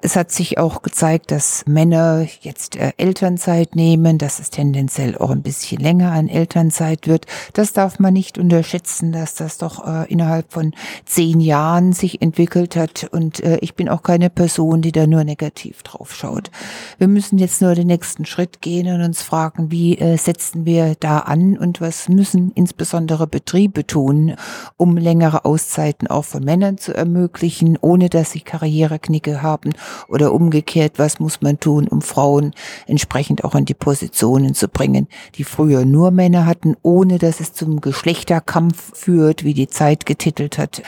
Es 0.00 0.16
hat 0.16 0.32
sich 0.32 0.58
auch 0.58 0.82
gezeigt, 0.82 1.30
dass 1.30 1.64
Männer 1.66 2.26
jetzt 2.40 2.76
äh, 2.76 2.92
Elternzeit 2.96 3.76
nehmen, 3.76 4.18
dass 4.18 4.40
es 4.40 4.50
tendenziell 4.50 5.16
auch 5.16 5.30
ein 5.30 5.42
bisschen 5.42 5.80
länger 5.80 6.12
an 6.12 6.28
Elternzeit 6.28 7.06
wird. 7.06 7.26
Das 7.52 7.72
darf 7.72 7.98
man 7.98 8.12
nicht 8.12 8.38
unterschätzen, 8.38 9.12
dass 9.12 9.34
das 9.34 9.58
doch 9.58 9.86
äh, 9.86 10.10
innerhalb 10.10 10.52
von 10.52 10.72
zehn 11.04 11.40
Jahren 11.40 11.92
sich 11.92 12.20
entwickelt 12.22 12.76
hat. 12.76 13.08
Und 13.12 13.40
äh, 13.40 13.58
ich 13.60 13.74
bin 13.74 13.88
auch 13.88 14.02
keine 14.02 14.30
Person, 14.30 14.82
die 14.82 14.92
da 14.92 15.06
nur 15.06 15.24
negativ 15.24 15.82
drauf 15.82 16.14
schaut. 16.14 16.50
Wir 16.98 17.08
müssen 17.08 17.38
jetzt 17.38 17.62
nur 17.62 17.74
den 17.74 17.86
nächsten 17.86 18.24
Schritt 18.24 18.60
gehen 18.60 18.92
und 18.92 19.02
uns 19.02 19.22
fragen, 19.22 19.70
wie 19.70 19.98
setzen 20.16 20.64
wir 20.66 20.94
da 20.98 21.20
an 21.20 21.56
und 21.56 21.80
was 21.80 22.08
müssen 22.08 22.52
insbesondere 22.54 23.26
Betriebe 23.26 23.86
tun, 23.86 24.34
um 24.76 24.96
längere 24.96 25.44
Auszeiten 25.44 26.08
auch 26.08 26.24
von 26.24 26.44
Männern 26.44 26.78
zu 26.78 26.94
ermöglichen, 26.94 27.78
ohne 27.80 28.08
dass 28.08 28.32
sie 28.32 28.40
Karriereknicke 28.40 29.41
haben. 29.42 29.72
Oder 30.08 30.32
umgekehrt, 30.32 30.98
was 30.98 31.20
muss 31.20 31.40
man 31.40 31.60
tun, 31.60 31.88
um 31.88 32.02
Frauen 32.02 32.52
entsprechend 32.86 33.44
auch 33.44 33.54
in 33.54 33.64
die 33.64 33.74
Positionen 33.74 34.54
zu 34.54 34.68
bringen, 34.68 35.08
die 35.34 35.44
früher 35.44 35.84
nur 35.84 36.10
Männer 36.10 36.46
hatten, 36.46 36.76
ohne 36.82 37.18
dass 37.18 37.40
es 37.40 37.52
zum 37.52 37.80
Geschlechterkampf 37.80 38.96
führt, 38.96 39.44
wie 39.44 39.54
die 39.54 39.68
Zeit 39.68 40.06
getitelt 40.06 40.58
hat, 40.58 40.82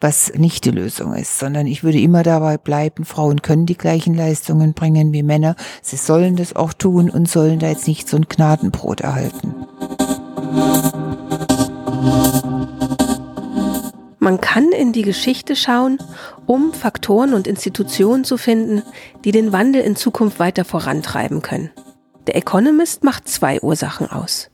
was 0.00 0.32
nicht 0.34 0.64
die 0.64 0.70
Lösung 0.70 1.14
ist, 1.14 1.38
sondern 1.38 1.66
ich 1.66 1.84
würde 1.84 2.00
immer 2.00 2.22
dabei 2.22 2.58
bleiben, 2.58 3.04
Frauen 3.04 3.42
können 3.42 3.66
die 3.66 3.78
gleichen 3.78 4.14
Leistungen 4.14 4.74
bringen 4.74 5.12
wie 5.12 5.22
Männer, 5.22 5.56
sie 5.82 5.96
sollen 5.96 6.36
das 6.36 6.56
auch 6.56 6.72
tun 6.72 7.10
und 7.10 7.28
sollen 7.28 7.58
da 7.58 7.68
jetzt 7.68 7.88
nicht 7.88 8.08
so 8.08 8.16
ein 8.16 8.26
Gnadenbrot 8.28 9.00
erhalten. 9.00 9.54
Man 14.22 14.40
kann 14.40 14.70
in 14.70 14.92
die 14.92 15.02
Geschichte 15.02 15.56
schauen, 15.56 15.98
um 16.46 16.72
Faktoren 16.72 17.34
und 17.34 17.48
Institutionen 17.48 18.22
zu 18.22 18.36
finden, 18.36 18.84
die 19.24 19.32
den 19.32 19.50
Wandel 19.50 19.82
in 19.82 19.96
Zukunft 19.96 20.38
weiter 20.38 20.64
vorantreiben 20.64 21.42
können. 21.42 21.72
Der 22.28 22.36
Economist 22.36 23.02
macht 23.02 23.28
zwei 23.28 23.60
Ursachen 23.60 24.08
aus. 24.08 24.51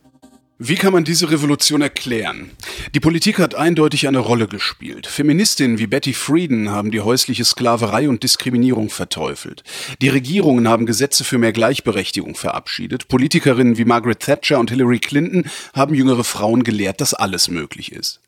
Wie 0.60 0.74
kann 0.74 0.92
man 0.92 1.04
diese 1.04 1.30
Revolution 1.30 1.82
erklären? 1.82 2.50
Die 2.92 2.98
Politik 2.98 3.38
hat 3.38 3.54
eindeutig 3.54 4.08
eine 4.08 4.18
Rolle 4.18 4.48
gespielt. 4.48 5.06
Feministinnen 5.06 5.78
wie 5.78 5.86
Betty 5.86 6.12
Friedan 6.12 6.70
haben 6.70 6.90
die 6.90 7.00
häusliche 7.00 7.44
Sklaverei 7.44 8.08
und 8.08 8.24
Diskriminierung 8.24 8.90
verteufelt. 8.90 9.62
Die 10.02 10.08
Regierungen 10.08 10.66
haben 10.66 10.84
Gesetze 10.84 11.22
für 11.22 11.38
mehr 11.38 11.52
Gleichberechtigung 11.52 12.34
verabschiedet. 12.34 13.06
Politikerinnen 13.06 13.78
wie 13.78 13.84
Margaret 13.84 14.18
Thatcher 14.18 14.58
und 14.58 14.70
Hillary 14.70 14.98
Clinton 14.98 15.44
haben 15.74 15.94
jüngere 15.94 16.24
Frauen 16.24 16.64
gelehrt, 16.64 17.00
dass 17.00 17.14
alles 17.14 17.46
möglich 17.46 17.92
ist. 17.92 18.18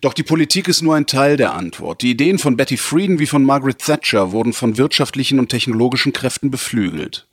Doch 0.00 0.12
die 0.12 0.22
Politik 0.22 0.68
ist 0.68 0.82
nur 0.82 0.94
ein 0.94 1.06
Teil 1.06 1.36
der 1.36 1.54
Antwort. 1.54 2.02
Die 2.02 2.10
Ideen 2.10 2.38
von 2.38 2.56
Betty 2.56 2.76
Friedan 2.76 3.18
wie 3.18 3.26
von 3.26 3.44
Margaret 3.44 3.78
Thatcher 3.78 4.32
wurden 4.32 4.52
von 4.52 4.76
wirtschaftlichen 4.76 5.38
und 5.38 5.48
technologischen 5.48 6.12
Kräften 6.12 6.50
beflügelt. 6.50 7.26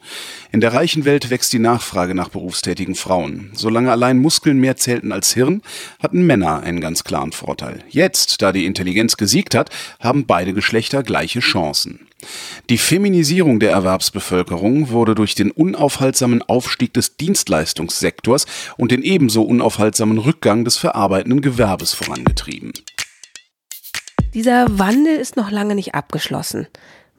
In 0.51 0.61
der 0.61 0.73
reichen 0.73 1.05
Welt 1.05 1.29
wächst 1.29 1.53
die 1.53 1.59
Nachfrage 1.59 2.15
nach 2.15 2.29
berufstätigen 2.29 2.95
Frauen. 2.95 3.51
Solange 3.53 3.91
allein 3.91 4.17
Muskeln 4.17 4.57
mehr 4.57 4.77
zählten 4.77 5.11
als 5.11 5.31
Hirn, 5.33 5.61
hatten 6.01 6.25
Männer 6.25 6.61
einen 6.61 6.81
ganz 6.81 7.03
klaren 7.03 7.33
Vorteil. 7.33 7.83
Jetzt, 7.89 8.41
da 8.41 8.51
die 8.51 8.65
Intelligenz 8.65 9.15
gesiegt 9.15 9.53
hat, 9.53 9.69
haben 9.99 10.25
beide 10.25 10.53
Geschlechter 10.53 11.03
gleiche 11.03 11.39
Chancen. 11.39 12.07
Die 12.71 12.79
Feminisierung 12.79 13.59
der 13.59 13.71
Erwerbsbevölkerung 13.71 14.89
wurde 14.89 15.13
durch 15.13 15.35
den 15.35 15.51
unaufhaltsamen 15.51 16.41
Aufstieg 16.41 16.93
des 16.93 17.15
Dienstleistungssektors 17.15 18.47
und 18.75 18.89
den 18.91 19.03
ebenso 19.03 19.43
unaufhaltsamen 19.43 20.17
Rückgang 20.17 20.65
des 20.65 20.77
verarbeitenden 20.77 21.41
Gewerbes 21.41 21.93
vorangetrieben. 21.93 22.73
Dieser 24.33 24.79
Wandel 24.79 25.15
ist 25.15 25.35
noch 25.35 25.51
lange 25.51 25.75
nicht 25.75 25.93
abgeschlossen. 25.93 26.67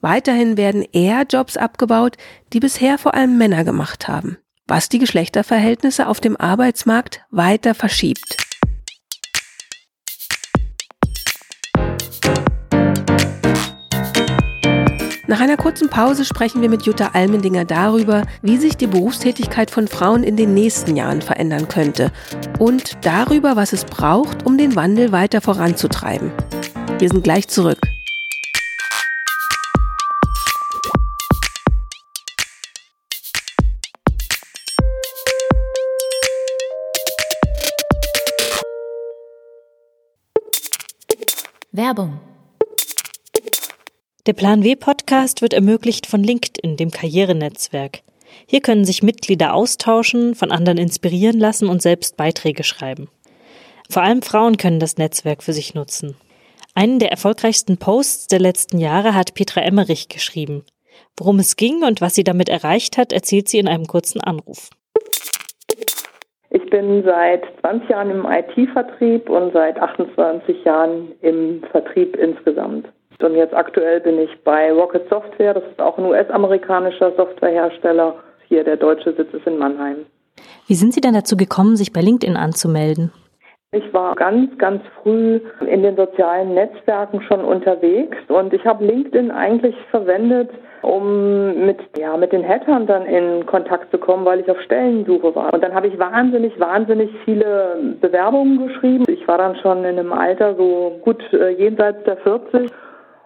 Weiterhin 0.01 0.57
werden 0.57 0.85
eher 0.93 1.25
Jobs 1.29 1.57
abgebaut, 1.57 2.17
die 2.53 2.61
bisher 2.61 2.97
vor 2.97 3.15
allem 3.15 3.37
Männer 3.37 3.65
gemacht 3.65 4.09
haben, 4.09 4.39
was 4.67 4.89
die 4.89 4.99
Geschlechterverhältnisse 4.99 6.07
auf 6.07 6.21
dem 6.21 6.37
Arbeitsmarkt 6.37 7.23
weiter 7.31 7.75
verschiebt. 7.75 8.37
Nach 15.27 15.39
einer 15.39 15.57
kurzen 15.57 15.89
Pause 15.89 16.25
sprechen 16.25 16.61
wir 16.61 16.69
mit 16.69 16.83
Jutta 16.83 17.11
Almendinger 17.13 17.65
darüber, 17.65 18.23
wie 18.43 18.57
sich 18.57 18.77
die 18.77 18.89
Berufstätigkeit 18.89 19.71
von 19.71 19.87
Frauen 19.87 20.25
in 20.25 20.35
den 20.35 20.55
nächsten 20.55 20.97
Jahren 20.97 21.23
verändern 21.23 21.69
könnte 21.69 22.11
und 22.59 22.99
darüber, 23.03 23.55
was 23.55 23.73
es 23.73 23.85
braucht, 23.85 24.45
um 24.45 24.59
den 24.59 24.75
Wandel 24.75 25.13
weiter 25.13 25.41
voranzutreiben. 25.41 26.33
Wir 26.99 27.09
sind 27.09 27.23
gleich 27.23 27.47
zurück. 27.47 27.79
Werbung 41.73 42.19
der 44.27 44.33
Plan 44.33 44.65
W 44.65 44.75
Podcast 44.75 45.41
wird 45.41 45.53
ermöglicht 45.53 46.07
von 46.07 46.23
LinkedIn, 46.23 46.77
dem 46.77 46.91
Karrierenetzwerk. 46.91 48.03
Hier 48.47 48.61
können 48.61 48.85
sich 48.85 49.05
Mitglieder 49.05 49.55
austauschen, 49.55 50.35
von 50.35 50.51
anderen 50.51 50.79
inspirieren 50.79 51.39
lassen 51.39 51.69
und 51.69 51.81
selbst 51.81 52.17
Beiträge 52.17 52.65
schreiben. 52.65 53.09
Vor 53.89 54.03
allem 54.03 54.23
Frauen 54.23 54.57
können 54.57 54.81
das 54.81 54.99
Netzwerk 54.99 55.45
für 55.45 55.53
sich 55.53 55.75
nutzen. 55.75 56.17
Einen 56.75 56.99
der 56.99 57.13
erfolgreichsten 57.13 57.79
Posts 57.79 58.27
der 58.27 58.41
letzten 58.41 58.79
Jahre 58.79 59.15
hat 59.15 59.35
Petra 59.35 59.61
Emmerich 59.63 60.09
geschrieben. 60.09 60.65
Worum 61.17 61.39
es 61.39 61.55
ging 61.55 61.85
und 61.85 62.01
was 62.01 62.17
sie 62.17 62.25
damit 62.25 62.49
erreicht 62.49 62.99
hat, 62.99 63.13
erzählt 63.13 63.49
sie 63.49 63.59
in 63.59 63.69
einem 63.69 63.87
kurzen 63.87 64.21
Anruf. 64.21 64.71
Ich 66.51 66.69
bin 66.69 67.05
seit 67.05 67.45
20 67.61 67.89
Jahren 67.89 68.11
im 68.11 68.27
IT-Vertrieb 68.27 69.31
und 69.31 69.53
seit 69.53 69.81
28 69.81 70.65
Jahren 70.65 71.13
im 71.23 71.63
Vertrieb 71.71 72.17
insgesamt. 72.17 72.89
Und 73.23 73.37
jetzt 73.37 73.55
aktuell 73.55 74.01
bin 74.01 74.19
ich 74.19 74.31
bei 74.43 74.73
Rocket 74.73 75.09
Software, 75.09 75.55
das 75.55 75.65
ist 75.65 75.81
auch 75.81 75.97
ein 75.99 76.07
US-amerikanischer 76.07 77.13
Softwarehersteller. 77.17 78.17
Hier 78.49 78.65
der 78.65 78.77
deutsche 78.77 79.15
Sitz 79.15 79.33
ist 79.33 79.47
in 79.47 79.59
Mannheim. 79.59 80.07
Wie 80.67 80.75
sind 80.75 80.93
Sie 80.93 81.01
denn 81.01 81.15
dazu 81.15 81.37
gekommen, 81.37 81.77
sich 81.77 81.93
bei 81.93 82.01
LinkedIn 82.01 82.37
anzumelden? 82.37 83.13
Ich 83.73 83.95
war 83.95 84.17
ganz, 84.17 84.59
ganz 84.59 84.83
früh 85.01 85.41
in 85.65 85.85
den 85.85 85.95
sozialen 85.95 86.55
Netzwerken 86.55 87.23
schon 87.23 87.45
unterwegs 87.45 88.19
und 88.27 88.53
ich 88.53 88.65
habe 88.65 88.85
LinkedIn 88.85 89.31
eigentlich 89.31 89.77
verwendet, 89.93 90.51
um 90.83 91.67
mit, 91.67 91.79
ja, 91.97 92.17
mit 92.17 92.33
den 92.33 92.43
Headhuntern 92.43 93.07
in 93.07 93.47
Kontakt 93.47 93.93
zu 93.93 93.99
kommen, 93.99 94.25
weil 94.25 94.41
ich 94.41 94.51
auf 94.51 94.61
Stellensuche 94.63 95.37
war. 95.37 95.55
Und 95.55 95.63
dann 95.63 95.73
habe 95.73 95.87
ich 95.87 95.97
wahnsinnig, 96.01 96.59
wahnsinnig 96.59 97.11
viele 97.25 97.77
Bewerbungen 98.01 98.67
geschrieben. 98.67 99.05
Ich 99.07 99.29
war 99.29 99.39
dann 99.39 99.55
schon 99.55 99.85
in 99.85 100.01
einem 100.01 100.13
Alter 100.13 100.57
so 100.57 100.99
gut 101.05 101.23
äh, 101.33 101.51
jenseits 101.51 102.03
der 102.03 102.17
40 102.17 102.73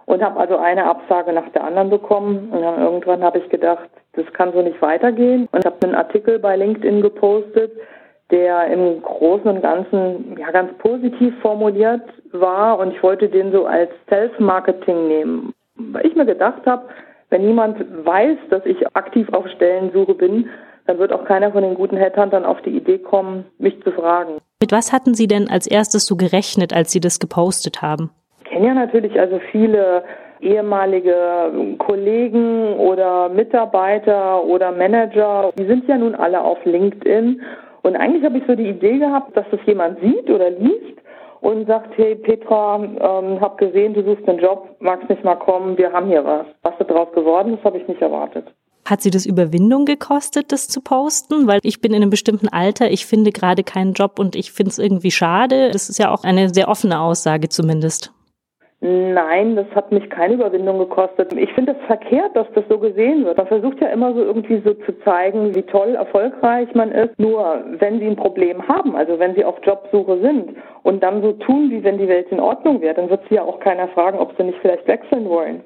und 0.04 0.22
habe 0.22 0.38
also 0.38 0.58
eine 0.58 0.84
Absage 0.84 1.32
nach 1.32 1.48
der 1.54 1.64
anderen 1.64 1.88
bekommen. 1.88 2.50
Und 2.52 2.60
dann 2.60 2.82
irgendwann 2.82 3.24
habe 3.24 3.38
ich 3.38 3.48
gedacht, 3.48 3.88
das 4.12 4.30
kann 4.34 4.52
so 4.52 4.60
nicht 4.60 4.82
weitergehen 4.82 5.48
und 5.52 5.64
habe 5.64 5.76
einen 5.84 5.94
Artikel 5.94 6.38
bei 6.38 6.54
LinkedIn 6.54 7.00
gepostet, 7.00 7.72
der 8.30 8.66
im 8.68 9.02
Großen 9.02 9.48
und 9.48 9.62
Ganzen 9.62 10.36
ja 10.38 10.50
ganz 10.50 10.72
positiv 10.78 11.34
formuliert 11.40 12.02
war 12.32 12.78
und 12.78 12.92
ich 12.92 13.02
wollte 13.02 13.28
den 13.28 13.52
so 13.52 13.66
als 13.66 13.90
Self-Marketing 14.08 15.08
nehmen. 15.08 15.54
Weil 15.76 16.06
ich 16.06 16.14
mir 16.14 16.26
gedacht 16.26 16.66
habe, 16.66 16.88
wenn 17.30 17.46
niemand 17.46 17.78
weiß, 18.04 18.38
dass 18.50 18.64
ich 18.64 18.86
aktiv 18.96 19.28
auf 19.32 19.46
Stellensuche 19.48 20.14
bin, 20.14 20.48
dann 20.86 20.98
wird 20.98 21.12
auch 21.12 21.24
keiner 21.24 21.52
von 21.52 21.62
den 21.62 21.74
guten 21.74 21.96
Headhuntern 21.96 22.44
auf 22.44 22.60
die 22.62 22.76
Idee 22.76 22.98
kommen, 22.98 23.46
mich 23.58 23.82
zu 23.82 23.92
fragen. 23.92 24.38
Mit 24.60 24.72
was 24.72 24.92
hatten 24.92 25.14
Sie 25.14 25.26
denn 25.26 25.48
als 25.48 25.66
erstes 25.66 26.06
so 26.06 26.16
gerechnet, 26.16 26.74
als 26.74 26.92
Sie 26.92 27.00
das 27.00 27.18
gepostet 27.18 27.82
haben? 27.82 28.10
Ich 28.44 28.50
kenne 28.50 28.68
ja 28.68 28.74
natürlich 28.74 29.18
also 29.18 29.40
viele 29.50 30.04
ehemalige 30.40 31.76
Kollegen 31.78 32.74
oder 32.74 33.30
Mitarbeiter 33.30 34.44
oder 34.44 34.72
Manager. 34.72 35.52
Die 35.58 35.66
sind 35.66 35.88
ja 35.88 35.96
nun 35.96 36.14
alle 36.14 36.40
auf 36.40 36.58
LinkedIn. 36.64 37.40
Und 37.84 37.96
eigentlich 37.96 38.24
habe 38.24 38.38
ich 38.38 38.44
so 38.46 38.54
die 38.54 38.70
Idee 38.70 38.98
gehabt, 38.98 39.36
dass 39.36 39.44
das 39.50 39.60
jemand 39.66 40.00
sieht 40.00 40.30
oder 40.30 40.50
liest 40.50 40.98
und 41.42 41.66
sagt, 41.66 41.96
hey 41.98 42.14
Petra, 42.14 42.76
ähm, 42.82 43.38
hab 43.42 43.58
gesehen, 43.58 43.92
du 43.92 44.02
suchst 44.02 44.26
einen 44.26 44.38
Job, 44.38 44.74
magst 44.80 45.10
nicht 45.10 45.22
mal 45.22 45.34
kommen, 45.34 45.76
wir 45.76 45.92
haben 45.92 46.06
hier 46.06 46.24
was. 46.24 46.46
Was 46.62 46.72
da 46.78 46.84
draus 46.84 47.12
geworden 47.14 47.54
ist, 47.54 47.62
habe 47.64 47.76
ich 47.76 47.86
nicht 47.86 48.00
erwartet. 48.00 48.46
Hat 48.86 49.02
sie 49.02 49.10
das 49.10 49.26
Überwindung 49.26 49.84
gekostet, 49.84 50.50
das 50.50 50.66
zu 50.66 50.80
posten? 50.80 51.46
Weil 51.46 51.60
ich 51.62 51.82
bin 51.82 51.92
in 51.92 52.00
einem 52.00 52.10
bestimmten 52.10 52.48
Alter, 52.48 52.90
ich 52.90 53.04
finde 53.04 53.32
gerade 53.32 53.62
keinen 53.64 53.92
Job 53.92 54.18
und 54.18 54.34
ich 54.34 54.50
finde 54.50 54.70
es 54.70 54.78
irgendwie 54.78 55.10
schade. 55.10 55.70
Das 55.70 55.90
ist 55.90 55.98
ja 55.98 56.10
auch 56.10 56.24
eine 56.24 56.54
sehr 56.54 56.68
offene 56.68 57.00
Aussage 57.00 57.50
zumindest. 57.50 58.13
Nein, 58.86 59.56
das 59.56 59.64
hat 59.74 59.92
mich 59.92 60.10
keine 60.10 60.34
Überwindung 60.34 60.78
gekostet. 60.78 61.32
Ich 61.32 61.50
finde 61.54 61.72
es 61.72 61.78
das 61.78 61.86
verkehrt, 61.86 62.36
dass 62.36 62.46
das 62.54 62.64
so 62.68 62.78
gesehen 62.78 63.24
wird. 63.24 63.38
Man 63.38 63.46
versucht 63.46 63.80
ja 63.80 63.88
immer 63.88 64.12
so 64.12 64.20
irgendwie 64.20 64.60
so 64.62 64.74
zu 64.74 64.92
zeigen, 65.02 65.54
wie 65.54 65.62
toll, 65.62 65.94
erfolgreich 65.94 66.68
man 66.74 66.92
ist. 66.92 67.18
Nur 67.18 67.64
wenn 67.78 67.98
sie 67.98 68.06
ein 68.06 68.16
Problem 68.16 68.68
haben, 68.68 68.94
also 68.94 69.18
wenn 69.18 69.34
sie 69.34 69.44
auf 69.46 69.56
Jobsuche 69.62 70.20
sind 70.20 70.50
und 70.82 71.02
dann 71.02 71.22
so 71.22 71.32
tun, 71.32 71.70
wie 71.70 71.82
wenn 71.82 71.96
die 71.96 72.08
Welt 72.08 72.26
in 72.30 72.40
Ordnung 72.40 72.82
wäre, 72.82 72.92
dann 72.92 73.08
wird 73.08 73.22
sie 73.30 73.36
ja 73.36 73.42
auch 73.44 73.58
keiner 73.58 73.88
fragen, 73.88 74.18
ob 74.18 74.36
sie 74.36 74.44
nicht 74.44 74.58
vielleicht 74.60 74.86
wechseln 74.86 75.30
wollen. 75.30 75.62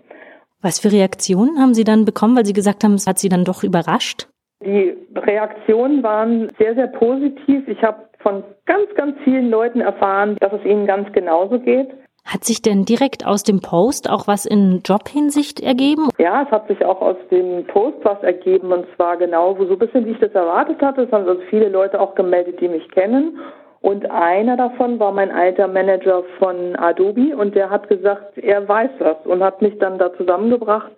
Was 0.62 0.78
für 0.78 0.92
Reaktionen 0.92 1.60
haben 1.60 1.74
Sie 1.74 1.84
dann 1.84 2.04
bekommen, 2.04 2.36
weil 2.36 2.46
Sie 2.46 2.52
gesagt 2.52 2.84
haben, 2.84 2.94
es 2.94 3.08
hat 3.08 3.18
Sie 3.18 3.28
dann 3.28 3.42
doch 3.42 3.64
überrascht? 3.64 4.28
Die 4.64 4.96
Reaktionen 5.16 6.04
waren 6.04 6.50
sehr, 6.56 6.76
sehr 6.76 6.86
positiv. 6.86 7.66
Ich 7.66 7.82
habe 7.82 8.08
von 8.20 8.44
ganz, 8.66 8.88
ganz 8.94 9.16
vielen 9.24 9.50
Leuten 9.50 9.80
erfahren, 9.80 10.36
dass 10.38 10.52
es 10.52 10.64
ihnen 10.64 10.86
ganz 10.86 11.12
genauso 11.12 11.58
geht. 11.58 11.90
Hat 12.24 12.44
sich 12.44 12.60
denn 12.60 12.84
direkt 12.84 13.26
aus 13.26 13.42
dem 13.42 13.60
Post 13.60 14.10
auch 14.10 14.26
was 14.26 14.44
in 14.44 14.82
Jobhinsicht 14.84 15.60
ergeben? 15.60 16.10
Ja, 16.18 16.42
es 16.42 16.50
hat 16.50 16.68
sich 16.68 16.84
auch 16.84 17.00
aus 17.00 17.16
dem 17.30 17.66
Post 17.66 17.96
was 18.02 18.22
ergeben 18.22 18.70
und 18.70 18.86
zwar 18.96 19.16
genau 19.16 19.56
so 19.58 19.72
ein 19.72 19.78
bisschen, 19.78 20.04
wie 20.04 20.10
ich 20.10 20.18
das 20.18 20.32
erwartet 20.32 20.80
hatte. 20.82 21.02
Es 21.02 21.12
haben 21.12 21.26
also 21.26 21.40
viele 21.48 21.70
Leute 21.70 21.98
auch 21.98 22.14
gemeldet, 22.14 22.60
die 22.60 22.68
mich 22.68 22.86
kennen. 22.90 23.38
Und 23.80 24.10
einer 24.10 24.56
davon 24.56 24.98
war 24.98 25.12
mein 25.12 25.30
alter 25.30 25.68
Manager 25.68 26.24
von 26.38 26.76
Adobe 26.76 27.36
und 27.36 27.54
der 27.54 27.70
hat 27.70 27.88
gesagt, 27.88 28.36
er 28.36 28.68
weiß 28.68 28.90
was 28.98 29.16
und 29.24 29.42
hat 29.42 29.62
mich 29.62 29.78
dann 29.78 29.98
da 29.98 30.12
zusammengebracht 30.16 30.90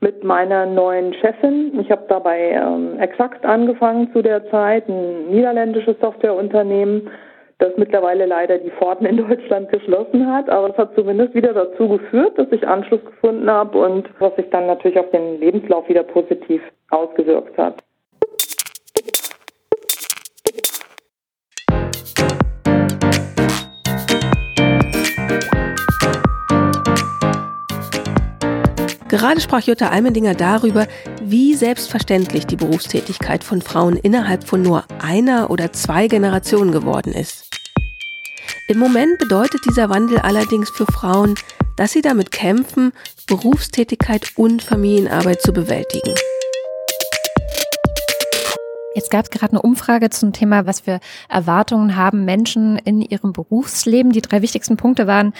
mit 0.00 0.24
meiner 0.24 0.66
neuen 0.66 1.14
Chefin. 1.14 1.78
Ich 1.78 1.90
habe 1.90 2.04
dabei 2.08 2.50
ähm, 2.50 2.98
exakt 2.98 3.44
angefangen 3.44 4.10
zu 4.12 4.22
der 4.22 4.50
Zeit, 4.50 4.88
ein 4.88 5.30
niederländisches 5.30 5.96
Softwareunternehmen 6.00 7.08
das 7.62 7.72
mittlerweile 7.76 8.26
leider 8.26 8.58
die 8.58 8.70
Pforten 8.70 9.06
in 9.06 9.16
Deutschland 9.28 9.70
geschlossen 9.70 10.26
hat. 10.26 10.50
Aber 10.50 10.70
es 10.70 10.76
hat 10.76 10.94
zumindest 10.94 11.34
wieder 11.34 11.54
dazu 11.54 11.88
geführt, 11.88 12.36
dass 12.36 12.50
ich 12.50 12.66
Anschluss 12.66 13.04
gefunden 13.04 13.48
habe 13.48 13.78
und 13.78 14.08
was 14.18 14.34
sich 14.36 14.50
dann 14.50 14.66
natürlich 14.66 14.98
auf 14.98 15.10
den 15.10 15.38
Lebenslauf 15.38 15.88
wieder 15.88 16.02
positiv 16.02 16.60
ausgewirkt 16.90 17.56
hat. 17.56 17.82
Gerade 29.08 29.42
sprach 29.42 29.60
Jutta 29.60 29.90
Almendinger 29.90 30.34
darüber, 30.34 30.86
wie 31.20 31.52
selbstverständlich 31.52 32.46
die 32.46 32.56
Berufstätigkeit 32.56 33.44
von 33.44 33.60
Frauen 33.60 33.96
innerhalb 33.96 34.42
von 34.42 34.62
nur 34.62 34.84
einer 35.02 35.50
oder 35.50 35.70
zwei 35.70 36.08
Generationen 36.08 36.72
geworden 36.72 37.12
ist. 37.12 37.51
Im 38.68 38.78
Moment 38.78 39.18
bedeutet 39.18 39.60
dieser 39.68 39.90
Wandel 39.90 40.18
allerdings 40.18 40.70
für 40.70 40.86
Frauen, 40.86 41.34
dass 41.76 41.92
sie 41.92 42.00
damit 42.00 42.30
kämpfen, 42.30 42.92
Berufstätigkeit 43.26 44.32
und 44.36 44.62
Familienarbeit 44.62 45.42
zu 45.42 45.52
bewältigen. 45.52 46.14
Jetzt 48.94 49.10
gab 49.10 49.24
es 49.24 49.30
gerade 49.30 49.52
eine 49.52 49.62
Umfrage 49.62 50.10
zum 50.10 50.32
Thema, 50.32 50.64
was 50.66 50.80
für 50.80 51.00
Erwartungen 51.28 51.96
haben 51.96 52.24
Menschen 52.24 52.78
in 52.78 53.00
ihrem 53.00 53.32
Berufsleben. 53.32 54.12
Die 54.12 54.22
drei 54.22 54.42
wichtigsten 54.42 54.76
Punkte 54.76 55.06
waren 55.06 55.32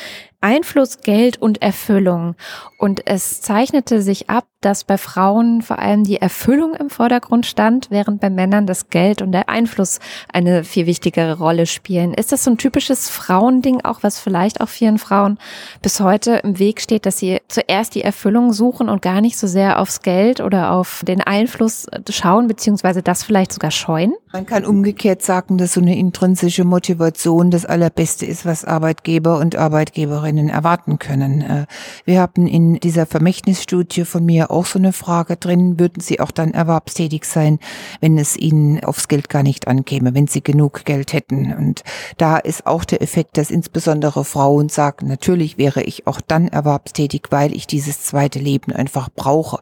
Einfluss, 0.43 1.01
Geld 1.01 1.41
und 1.41 1.63
Erfüllung. 1.63 2.35
Und 2.79 3.07
es 3.07 3.41
zeichnete 3.41 4.03
sich 4.03 4.29
ab, 4.29 4.45
dass 4.61 4.85
bei 4.85 4.99
Frauen 4.99 5.63
vor 5.63 5.79
allem 5.79 6.05
die 6.05 6.17
Erfüllung 6.17 6.75
im 6.75 6.91
Vordergrund 6.91 7.47
stand, 7.47 7.91
während 7.91 8.21
bei 8.21 8.31
Männern 8.31 8.67
das 8.67 8.91
Geld 8.91 9.23
und 9.23 9.33
der 9.33 9.49
Einfluss 9.49 9.99
eine 10.33 10.65
viel 10.65 10.87
wichtigere 10.87 11.39
Rolle 11.39 11.67
spielen. 11.67 12.15
Ist 12.15 12.33
das 12.33 12.45
so 12.45 12.51
ein 12.51 12.59
typisches 12.59 13.11
Frauending, 13.11 13.83
auch 13.83 14.03
was 14.03 14.19
vielleicht 14.19 14.61
auch 14.61 14.69
vielen 14.69 14.99
Frauen 14.99 15.39
bis 15.81 16.01
heute 16.01 16.37
im 16.45 16.59
Weg 16.59 16.81
steht, 16.81 17.07
dass 17.07 17.19
sie 17.19 17.41
zuerst 17.49 17.95
die 17.95 18.03
Erfüllung 18.03 18.53
suchen 18.53 18.89
und 18.89 19.03
gar 19.03 19.21
nicht 19.21 19.37
so 19.37 19.47
sehr 19.47 19.81
aufs 19.81 20.03
Geld 20.03 20.41
oder 20.41 20.73
auf 20.73 21.03
den 21.07 21.21
Einfluss 21.21 21.87
schauen, 22.09 22.47
beziehungsweise 22.47 23.03
das 23.03 23.25
vielleicht 23.25 23.53
sogar 23.53 23.71
scheuen? 23.71 24.15
Man 24.33 24.47
kann 24.47 24.65
umgekehrt 24.65 25.23
sagen, 25.23 25.59
dass 25.59 25.75
so 25.75 25.81
eine 25.81 25.97
intrinsische 25.97 26.65
Motivation 26.65 27.51
das 27.51 27.67
Allerbeste 27.67 28.27
ist, 28.27 28.47
was 28.47 28.65
Arbeitgeber 28.65 29.39
und 29.39 29.57
Arbeitgeberinnen 29.57 30.32
erwarten 30.39 30.99
können. 30.99 31.43
Äh, 31.43 31.67
wir 32.05 32.21
haben 32.21 32.47
in 32.47 32.81
dieser 32.81 33.07
Vermächtnisstudie 33.07 34.05
von 34.05 34.25
mir 34.25 34.51
auch 34.51 34.65
so 34.65 34.79
eine 34.79 34.93
Frage 34.93 35.37
drin, 35.37 35.79
würden 35.79 36.01
Sie 36.01 36.21
auch 36.21 36.31
dann 36.31 36.55
erwerbstätig 36.55 37.25
sein, 37.25 37.59
wenn 38.01 38.17
es 38.17 38.37
Ihnen 38.37 38.83
aufs 38.83 39.09
Geld 39.09 39.29
gar 39.29 39.43
nicht 39.43 39.69
ankäme, 39.69 40.15
wenn 40.15 40.27
Sie 40.27 40.43
genug 40.43 40.85
Geld 40.85 41.13
hätten. 41.13 41.53
Und 41.53 41.83
da 42.17 42.39
ist 42.39 42.67
auch 42.67 42.85
der 42.85 43.03
Effekt, 43.03 43.37
dass 43.37 43.51
insbesondere 43.51 44.25
Frauen 44.25 44.71
sagen, 44.71 45.09
natürlich 45.09 45.59
wäre 45.59 45.83
ich 45.83 46.07
auch 46.07 46.21
dann 46.21 46.49
erwerbstätig, 46.49 47.25
weil 47.31 47.55
ich 47.55 47.67
dieses 47.67 48.03
zweite 48.03 48.39
Leben 48.39 48.73
einfach 48.73 49.11
brauche, 49.15 49.61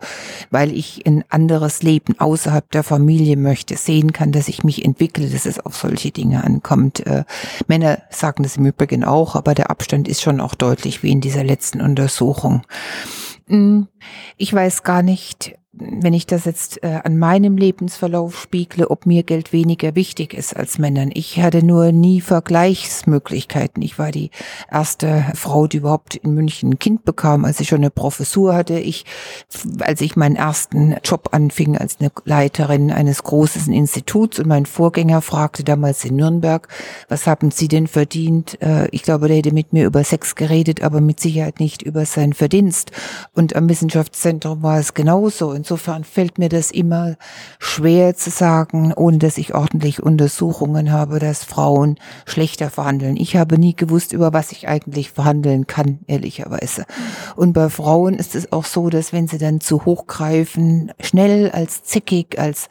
weil 0.50 0.72
ich 0.72 1.04
ein 1.06 1.24
anderes 1.28 1.82
Leben 1.82 2.18
außerhalb 2.20 2.70
der 2.70 2.84
Familie 2.84 3.36
möchte, 3.36 3.76
sehen 3.76 4.12
kann, 4.12 4.30
dass 4.30 4.48
ich 4.48 4.60
ich 4.60 4.64
mich 4.64 4.84
entwickle, 4.84 5.28
dass 5.28 5.46
es 5.46 5.58
auf 5.58 5.76
solche 5.76 6.10
Dinge 6.10 6.44
ankommt. 6.44 7.06
Äh, 7.06 7.24
Männer 7.66 8.02
sagen 8.10 8.42
das 8.42 8.56
im 8.56 8.66
Übrigen 8.66 9.04
auch, 9.04 9.34
aber 9.34 9.54
der 9.54 9.70
Abstand 9.70 10.06
ist 10.08 10.20
schon 10.20 10.40
auch 10.40 10.54
deutlich 10.60 11.02
wie 11.02 11.10
in 11.10 11.20
dieser 11.20 11.44
letzten 11.44 11.80
Untersuchung. 11.80 12.62
Hm, 13.46 13.88
ich 14.36 14.52
weiß 14.52 14.82
gar 14.82 15.02
nicht, 15.02 15.56
wenn 15.72 16.14
ich 16.14 16.26
das 16.26 16.46
jetzt 16.46 16.82
äh, 16.82 16.98
an 17.04 17.16
meinem 17.16 17.56
Lebensverlauf 17.56 18.36
spiegle, 18.36 18.90
ob 18.90 19.06
mir 19.06 19.22
Geld 19.22 19.52
weniger 19.52 19.94
wichtig 19.94 20.34
ist 20.34 20.56
als 20.56 20.78
Männern. 20.78 21.10
Ich 21.14 21.40
hatte 21.40 21.64
nur 21.64 21.92
nie 21.92 22.20
Vergleichsmöglichkeiten. 22.20 23.80
Ich 23.80 23.96
war 23.96 24.10
die 24.10 24.30
erste 24.68 25.26
Frau, 25.34 25.68
die 25.68 25.76
überhaupt 25.76 26.16
in 26.16 26.34
München 26.34 26.70
ein 26.70 26.78
Kind 26.80 27.04
bekam, 27.04 27.44
als 27.44 27.60
ich 27.60 27.68
schon 27.68 27.78
eine 27.78 27.90
Professur 27.90 28.52
hatte. 28.54 28.80
Ich, 28.80 29.04
als 29.78 30.00
ich 30.00 30.16
meinen 30.16 30.34
ersten 30.34 30.96
Job 31.04 31.28
anfing 31.32 31.78
als 31.78 31.98
eine 32.00 32.10
Leiterin 32.24 32.90
eines 32.90 33.22
großen 33.22 33.72
Instituts 33.72 34.40
und 34.40 34.48
mein 34.48 34.66
Vorgänger 34.66 35.22
fragte 35.22 35.62
damals 35.62 36.04
in 36.04 36.16
Nürnberg, 36.16 36.66
was 37.08 37.28
haben 37.28 37.52
Sie 37.52 37.68
denn 37.68 37.86
verdient? 37.86 38.60
Äh, 38.60 38.88
ich 38.88 39.04
glaube, 39.04 39.28
der 39.28 39.36
hätte 39.36 39.54
mit 39.54 39.72
mir 39.72 39.86
über 39.86 40.02
Sex 40.02 40.34
geredet, 40.34 40.82
aber 40.82 41.00
mit 41.00 41.20
Sicherheit 41.20 41.60
nicht 41.60 41.82
über 41.82 42.06
seinen 42.06 42.32
Verdienst. 42.32 42.90
Und 43.34 43.54
am 43.54 43.68
Wissenschaftszentrum 43.68 44.64
war 44.64 44.80
es 44.80 44.94
genauso. 44.94 45.59
Insofern 45.60 46.04
fällt 46.04 46.38
mir 46.38 46.48
das 46.48 46.70
immer 46.70 47.16
schwer 47.58 48.16
zu 48.16 48.30
sagen, 48.30 48.94
ohne 48.94 49.18
dass 49.18 49.36
ich 49.36 49.54
ordentlich 49.54 50.02
Untersuchungen 50.02 50.90
habe, 50.90 51.18
dass 51.18 51.44
Frauen 51.44 51.96
schlechter 52.24 52.70
verhandeln. 52.70 53.18
Ich 53.18 53.36
habe 53.36 53.58
nie 53.58 53.76
gewusst, 53.76 54.14
über 54.14 54.32
was 54.32 54.52
ich 54.52 54.68
eigentlich 54.68 55.10
verhandeln 55.10 55.66
kann, 55.66 55.98
ehrlicherweise. 56.06 56.86
Und 57.36 57.52
bei 57.52 57.68
Frauen 57.68 58.14
ist 58.14 58.34
es 58.34 58.52
auch 58.52 58.64
so, 58.64 58.88
dass 58.88 59.12
wenn 59.12 59.28
sie 59.28 59.36
dann 59.36 59.60
zu 59.60 59.84
hoch 59.84 60.06
greifen, 60.06 60.92
schnell 60.98 61.50
als 61.50 61.82
zickig, 61.82 62.38
als, 62.38 62.70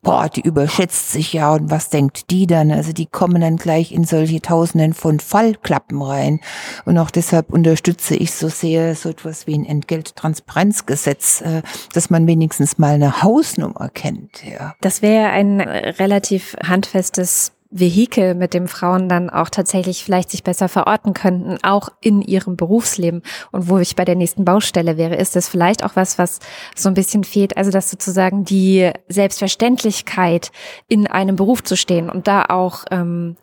boah, 0.00 0.30
die 0.30 0.40
überschätzt 0.40 1.12
sich 1.12 1.34
ja 1.34 1.52
und 1.52 1.70
was 1.70 1.90
denkt 1.90 2.30
die 2.30 2.46
dann? 2.46 2.70
Also 2.70 2.94
die 2.94 3.04
kommen 3.04 3.42
dann 3.42 3.58
gleich 3.58 3.92
in 3.92 4.04
solche 4.04 4.40
Tausenden 4.40 4.94
von 4.94 5.20
Fallklappen 5.20 6.00
rein. 6.00 6.40
Und 6.86 6.96
auch 6.96 7.10
deshalb 7.10 7.52
unterstütze 7.52 8.16
ich 8.16 8.32
so 8.32 8.48
sehr 8.48 8.94
so 8.94 9.10
etwas 9.10 9.46
wie 9.46 9.58
ein 9.58 9.66
Entgelttransparenzgesetz, 9.66 11.42
äh, 11.42 11.60
dass 11.92 12.08
man 12.14 12.28
wenigstens 12.28 12.78
mal 12.78 12.94
eine 12.94 13.22
Hausnummer 13.22 13.88
kennt. 13.92 14.44
Ja. 14.44 14.76
Das 14.80 15.02
wäre 15.02 15.30
ein 15.30 15.60
relativ 15.60 16.56
handfestes 16.64 17.50
Vehikel, 17.76 18.36
mit 18.36 18.54
dem 18.54 18.68
Frauen 18.68 19.08
dann 19.08 19.30
auch 19.30 19.50
tatsächlich 19.50 20.04
vielleicht 20.04 20.30
sich 20.30 20.44
besser 20.44 20.68
verorten 20.68 21.12
könnten, 21.12 21.58
auch 21.64 21.88
in 22.00 22.22
ihrem 22.22 22.56
Berufsleben. 22.56 23.22
Und 23.50 23.68
wo 23.68 23.78
ich 23.78 23.96
bei 23.96 24.04
der 24.04 24.14
nächsten 24.14 24.44
Baustelle 24.44 24.96
wäre, 24.96 25.16
ist 25.16 25.34
das 25.34 25.48
vielleicht 25.48 25.82
auch 25.82 25.96
was, 25.96 26.16
was 26.16 26.38
so 26.76 26.88
ein 26.88 26.94
bisschen 26.94 27.24
fehlt. 27.24 27.56
Also, 27.56 27.72
dass 27.72 27.90
sozusagen 27.90 28.44
die 28.44 28.92
Selbstverständlichkeit 29.08 30.52
in 30.86 31.08
einem 31.08 31.34
Beruf 31.34 31.64
zu 31.64 31.76
stehen 31.76 32.10
und 32.10 32.28
da 32.28 32.44
auch 32.44 32.84
ähm, 32.92 33.36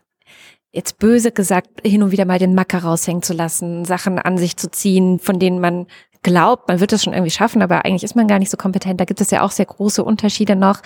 jetzt 0.72 0.98
böse 0.98 1.34
gesagt, 1.34 1.68
hin 1.86 2.02
und 2.02 2.12
wieder 2.12 2.24
mal 2.24 2.40
den 2.40 2.56
Macker 2.56 2.84
raushängen 2.86 3.24
zu 3.24 3.34
lassen, 3.34 3.84
Sachen 3.84 4.18
an 4.18 4.38
sich 4.38 4.56
zu 4.56 4.72
ziehen, 4.72 5.20
von 5.20 5.40
denen 5.40 5.60
man 5.60 5.88
glaubt, 6.24 6.68
man 6.68 6.80
wird 6.80 6.94
es 6.94 7.04
schon 7.04 7.14
irgendwie 7.14 7.32
schaffen, 7.32 7.62
aber 7.62 7.84
eigentlich 7.84 8.04
ist 8.04 8.16
man 8.16 8.28
gar 8.28 8.40
nicht 8.40 8.52
so 8.52 8.58
kompetent. 8.58 9.00
Da 9.00 9.06
gibt 9.06 9.22
es 9.22 9.32
ja 9.32 9.42
auch 9.42 9.52
sehr 9.52 9.66
große 9.66 10.04
Unterschiede 10.04 10.56
noch. 10.56 10.82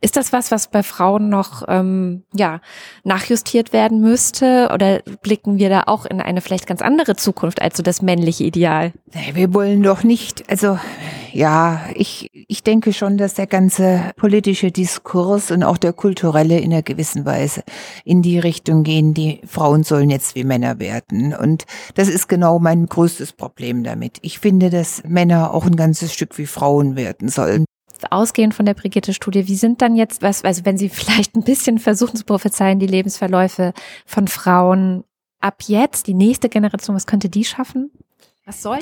Ist 0.00 0.16
das 0.16 0.32
was, 0.32 0.50
was 0.50 0.68
bei 0.68 0.82
Frauen 0.82 1.28
noch 1.28 1.62
ähm, 1.68 2.24
ja 2.34 2.60
nachjustiert 3.02 3.72
werden 3.72 4.00
müsste? 4.00 4.70
Oder 4.72 5.00
blicken 5.22 5.58
wir 5.58 5.70
da 5.70 5.84
auch 5.86 6.04
in 6.04 6.20
eine 6.20 6.40
vielleicht 6.40 6.66
ganz 6.66 6.82
andere 6.82 7.16
Zukunft 7.16 7.62
als 7.62 7.76
so 7.76 7.82
das 7.82 8.02
männliche 8.02 8.44
Ideal? 8.44 8.92
Wir 9.32 9.54
wollen 9.54 9.82
doch 9.82 10.02
nicht, 10.02 10.50
also 10.50 10.78
ja, 11.32 11.80
ich, 11.94 12.30
ich 12.32 12.62
denke 12.62 12.92
schon, 12.92 13.16
dass 13.18 13.34
der 13.34 13.46
ganze 13.46 14.12
politische 14.16 14.70
Diskurs 14.70 15.50
und 15.50 15.64
auch 15.64 15.78
der 15.78 15.92
kulturelle 15.92 16.58
in 16.58 16.72
einer 16.72 16.82
gewissen 16.82 17.24
Weise 17.24 17.64
in 18.04 18.22
die 18.22 18.38
Richtung 18.38 18.84
gehen, 18.84 19.14
die 19.14 19.40
Frauen 19.46 19.82
sollen 19.82 20.10
jetzt 20.10 20.36
wie 20.36 20.44
Männer 20.44 20.78
werden. 20.78 21.34
Und 21.34 21.64
das 21.94 22.08
ist 22.08 22.28
genau 22.28 22.60
mein 22.60 22.86
größtes 22.86 23.32
Problem 23.32 23.82
damit. 23.82 24.18
Ich 24.22 24.38
finde, 24.38 24.70
dass 24.74 25.02
Männer 25.04 25.54
auch 25.54 25.64
ein 25.64 25.76
ganzes 25.76 26.12
Stück 26.12 26.36
wie 26.36 26.46
Frauen 26.46 26.96
werden 26.96 27.28
sollen 27.28 27.64
ausgehend 28.10 28.54
von 28.54 28.66
der 28.66 28.74
Brigitte-Studie, 28.74 29.48
wie 29.48 29.56
sind 29.56 29.80
dann 29.80 29.96
jetzt, 29.96 30.22
was, 30.22 30.44
also 30.44 30.64
wenn 30.64 30.76
Sie 30.76 30.88
vielleicht 30.90 31.36
ein 31.36 31.42
bisschen 31.42 31.78
versuchen 31.78 32.16
zu 32.16 32.24
prophezeien, 32.24 32.78
die 32.78 32.86
Lebensverläufe 32.86 33.72
von 34.06 34.28
Frauen 34.28 35.04
ab 35.40 35.62
jetzt, 35.66 36.06
die 36.06 36.14
nächste 36.14 36.48
Generation, 36.48 36.96
was 36.96 37.06
könnte 37.06 37.28
die 37.28 37.44
schaffen? 37.44 37.90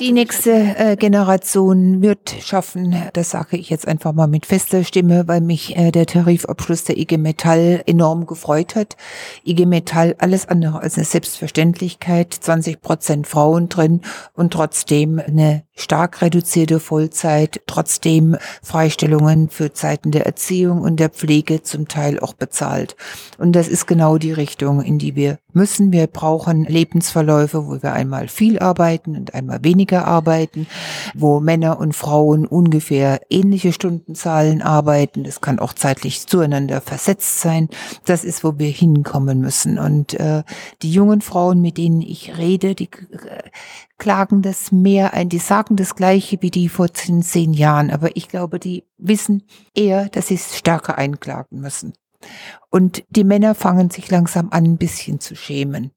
Die 0.01 0.11
nächste 0.11 0.51
äh, 0.51 0.97
Generation 0.97 2.01
wird 2.01 2.35
schaffen, 2.41 3.01
das 3.13 3.29
sage 3.29 3.55
ich 3.55 3.69
jetzt 3.69 3.87
einfach 3.87 4.11
mal 4.11 4.27
mit 4.27 4.45
fester 4.45 4.83
Stimme, 4.83 5.29
weil 5.29 5.39
mich 5.39 5.77
äh, 5.77 5.91
der 5.91 6.05
Tarifabschluss 6.05 6.83
der 6.83 6.97
IG 6.97 7.17
Metall 7.17 7.81
enorm 7.85 8.25
gefreut 8.25 8.75
hat. 8.75 8.97
IG 9.45 9.65
Metall 9.65 10.15
alles 10.17 10.49
andere 10.49 10.81
als 10.81 10.97
eine 10.97 11.05
Selbstverständlichkeit, 11.05 12.33
20 12.33 12.81
Prozent 12.81 13.25
Frauen 13.25 13.69
drin 13.69 14.01
und 14.33 14.51
trotzdem 14.51 15.21
eine 15.25 15.63
stark 15.75 16.21
reduzierte 16.21 16.81
Vollzeit, 16.81 17.61
trotzdem 17.65 18.35
Freistellungen 18.61 19.49
für 19.49 19.71
Zeiten 19.71 20.11
der 20.11 20.25
Erziehung 20.25 20.81
und 20.81 20.99
der 20.99 21.09
Pflege 21.09 21.63
zum 21.63 21.87
Teil 21.87 22.19
auch 22.19 22.33
bezahlt. 22.33 22.95
Und 23.37 23.53
das 23.53 23.69
ist 23.69 23.87
genau 23.87 24.17
die 24.17 24.33
Richtung, 24.33 24.81
in 24.81 24.99
die 24.99 25.15
wir 25.15 25.39
müssen. 25.53 25.91
Wir 25.91 26.07
brauchen 26.07 26.65
Lebensverläufe, 26.65 27.65
wo 27.67 27.81
wir 27.81 27.93
einmal 27.93 28.27
viel 28.27 28.59
arbeiten 28.59 29.15
und 29.15 29.33
einmal 29.33 29.52
weniger 29.61 30.07
arbeiten, 30.07 30.67
wo 31.13 31.39
Männer 31.39 31.79
und 31.79 31.93
Frauen 31.93 32.45
ungefähr 32.45 33.21
ähnliche 33.29 33.73
Stundenzahlen 33.73 34.61
arbeiten. 34.61 35.23
Das 35.23 35.41
kann 35.41 35.59
auch 35.59 35.73
zeitlich 35.73 36.27
zueinander 36.27 36.81
versetzt 36.81 37.41
sein. 37.41 37.69
Das 38.05 38.23
ist, 38.23 38.43
wo 38.43 38.57
wir 38.57 38.69
hinkommen 38.69 39.39
müssen. 39.39 39.77
Und 39.77 40.13
äh, 40.15 40.43
die 40.81 40.91
jungen 40.91 41.21
Frauen, 41.21 41.61
mit 41.61 41.77
denen 41.77 42.01
ich 42.01 42.37
rede, 42.37 42.75
die 42.75 42.89
äh, 43.11 43.49
klagen 43.97 44.41
das 44.41 44.71
mehr 44.71 45.13
ein. 45.13 45.29
Die 45.29 45.39
sagen 45.39 45.75
das 45.75 45.95
Gleiche 45.95 46.37
wie 46.41 46.51
die 46.51 46.69
vor 46.69 46.93
zehn, 46.93 47.21
zehn 47.21 47.53
Jahren. 47.53 47.91
Aber 47.91 48.15
ich 48.15 48.27
glaube, 48.27 48.59
die 48.59 48.83
wissen 48.97 49.43
eher, 49.73 50.09
dass 50.09 50.27
sie 50.27 50.35
es 50.35 50.57
stärker 50.57 50.97
einklagen 50.97 51.59
müssen. 51.59 51.93
Und 52.69 53.03
die 53.09 53.23
Männer 53.23 53.55
fangen 53.55 53.89
sich 53.89 54.09
langsam 54.09 54.49
an, 54.51 54.65
ein 54.65 54.77
bisschen 54.77 55.19
zu 55.19 55.35
schämen. 55.35 55.91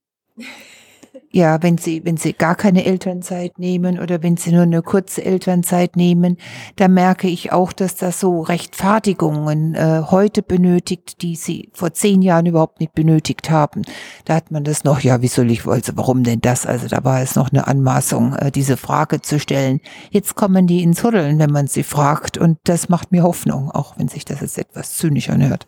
Ja, 1.37 1.63
wenn 1.63 1.77
sie, 1.77 2.03
wenn 2.03 2.17
sie 2.17 2.33
gar 2.33 2.55
keine 2.55 2.87
Elternzeit 2.87 3.59
nehmen 3.59 3.99
oder 3.99 4.23
wenn 4.23 4.39
sie 4.39 4.53
nur 4.53 4.63
eine 4.63 4.81
kurze 4.81 5.23
Elternzeit 5.23 5.95
nehmen, 5.95 6.39
da 6.77 6.89
merke 6.89 7.29
ich 7.29 7.53
auch, 7.53 7.75
dass 7.75 7.95
das 7.95 8.21
so 8.21 8.41
Rechtfertigungen 8.41 9.75
äh, 9.75 10.01
heute 10.11 10.41
benötigt, 10.41 11.21
die 11.21 11.37
sie 11.37 11.69
vor 11.75 11.93
zehn 11.93 12.23
Jahren 12.23 12.47
überhaupt 12.47 12.81
nicht 12.81 12.95
benötigt 12.95 13.51
haben. 13.51 13.83
Da 14.25 14.35
hat 14.35 14.51
man 14.51 14.65
das 14.65 14.85
noch, 14.85 15.01
ja, 15.01 15.21
wie 15.21 15.29
soll 15.29 15.51
ich, 15.51 15.67
also 15.67 15.93
warum 15.97 16.25
denn 16.25 16.41
das? 16.41 16.65
Also 16.65 16.89
da 16.89 17.05
war 17.05 17.21
es 17.21 17.37
noch 17.37 17.53
eine 17.53 17.67
Anmaßung, 17.67 18.33
äh, 18.37 18.51
diese 18.51 18.79
Frage 18.79 19.21
zu 19.21 19.39
stellen. 19.39 19.81
Jetzt 20.09 20.37
kommen 20.37 20.67
die 20.67 20.83
ins 20.83 21.05
Huddeln, 21.05 21.39
wenn 21.39 21.53
man 21.53 21.67
sie 21.67 21.83
fragt 21.83 22.39
und 22.39 22.57
das 22.65 22.89
macht 22.89 23.13
mir 23.13 23.25
Hoffnung, 23.25 23.71
auch 23.71 23.99
wenn 23.99 24.09
sich 24.09 24.25
das 24.25 24.41
jetzt 24.41 24.57
etwas 24.57 24.97
zynisch 24.97 25.29
anhört. 25.29 25.67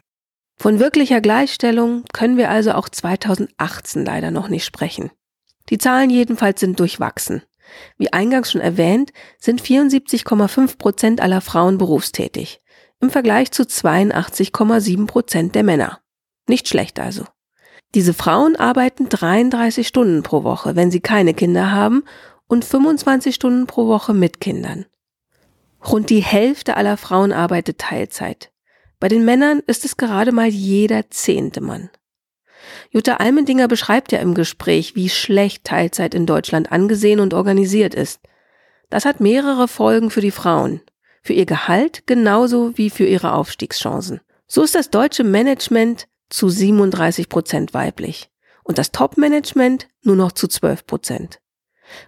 Von 0.58 0.80
wirklicher 0.80 1.20
Gleichstellung 1.20 2.04
können 2.14 2.38
wir 2.38 2.48
also 2.48 2.72
auch 2.72 2.88
2018 2.88 4.06
leider 4.06 4.30
noch 4.30 4.48
nicht 4.48 4.64
sprechen. 4.64 5.10
Die 5.70 5.78
Zahlen 5.78 6.10
jedenfalls 6.10 6.60
sind 6.60 6.80
durchwachsen. 6.80 7.42
Wie 7.96 8.12
eingangs 8.12 8.50
schon 8.50 8.60
erwähnt, 8.60 9.12
sind 9.38 9.62
74,5 9.62 10.78
Prozent 10.78 11.20
aller 11.20 11.40
Frauen 11.40 11.78
berufstätig, 11.78 12.62
im 13.00 13.10
Vergleich 13.10 13.50
zu 13.52 13.64
82,7 13.64 15.06
Prozent 15.06 15.54
der 15.54 15.64
Männer. 15.64 16.00
Nicht 16.46 16.68
schlecht 16.68 16.98
also. 16.98 17.24
Diese 17.94 18.14
Frauen 18.14 18.56
arbeiten 18.56 19.08
33 19.08 19.86
Stunden 19.86 20.22
pro 20.22 20.44
Woche, 20.44 20.76
wenn 20.76 20.90
sie 20.90 21.00
keine 21.00 21.34
Kinder 21.34 21.70
haben, 21.70 22.04
und 22.46 22.64
25 22.64 23.34
Stunden 23.34 23.66
pro 23.66 23.86
Woche 23.86 24.14
mit 24.14 24.40
Kindern. 24.40 24.86
Rund 25.86 26.10
die 26.10 26.22
Hälfte 26.22 26.76
aller 26.76 26.96
Frauen 26.96 27.32
arbeitet 27.32 27.78
Teilzeit. 27.78 28.50
Bei 29.00 29.08
den 29.08 29.24
Männern 29.24 29.60
ist 29.66 29.84
es 29.84 29.96
gerade 29.96 30.32
mal 30.32 30.48
jeder 30.48 31.10
zehnte 31.10 31.60
Mann. 31.60 31.90
Jutta 32.90 33.14
Almendinger 33.16 33.68
beschreibt 33.68 34.12
ja 34.12 34.18
im 34.18 34.34
Gespräch, 34.34 34.94
wie 34.94 35.08
schlecht 35.08 35.64
Teilzeit 35.64 36.14
in 36.14 36.26
Deutschland 36.26 36.72
angesehen 36.72 37.20
und 37.20 37.34
organisiert 37.34 37.94
ist. 37.94 38.20
Das 38.90 39.04
hat 39.04 39.20
mehrere 39.20 39.68
Folgen 39.68 40.10
für 40.10 40.20
die 40.20 40.30
Frauen. 40.30 40.80
Für 41.22 41.32
ihr 41.32 41.46
Gehalt 41.46 42.06
genauso 42.06 42.76
wie 42.78 42.90
für 42.90 43.04
ihre 43.04 43.32
Aufstiegschancen. 43.32 44.20
So 44.46 44.62
ist 44.62 44.74
das 44.74 44.90
deutsche 44.90 45.24
Management 45.24 46.08
zu 46.30 46.48
37 46.48 47.28
Prozent 47.28 47.74
weiblich 47.74 48.30
und 48.64 48.78
das 48.78 48.92
Top-Management 48.92 49.88
nur 50.02 50.16
noch 50.16 50.32
zu 50.32 50.48
12 50.48 50.86
Prozent. 50.86 51.40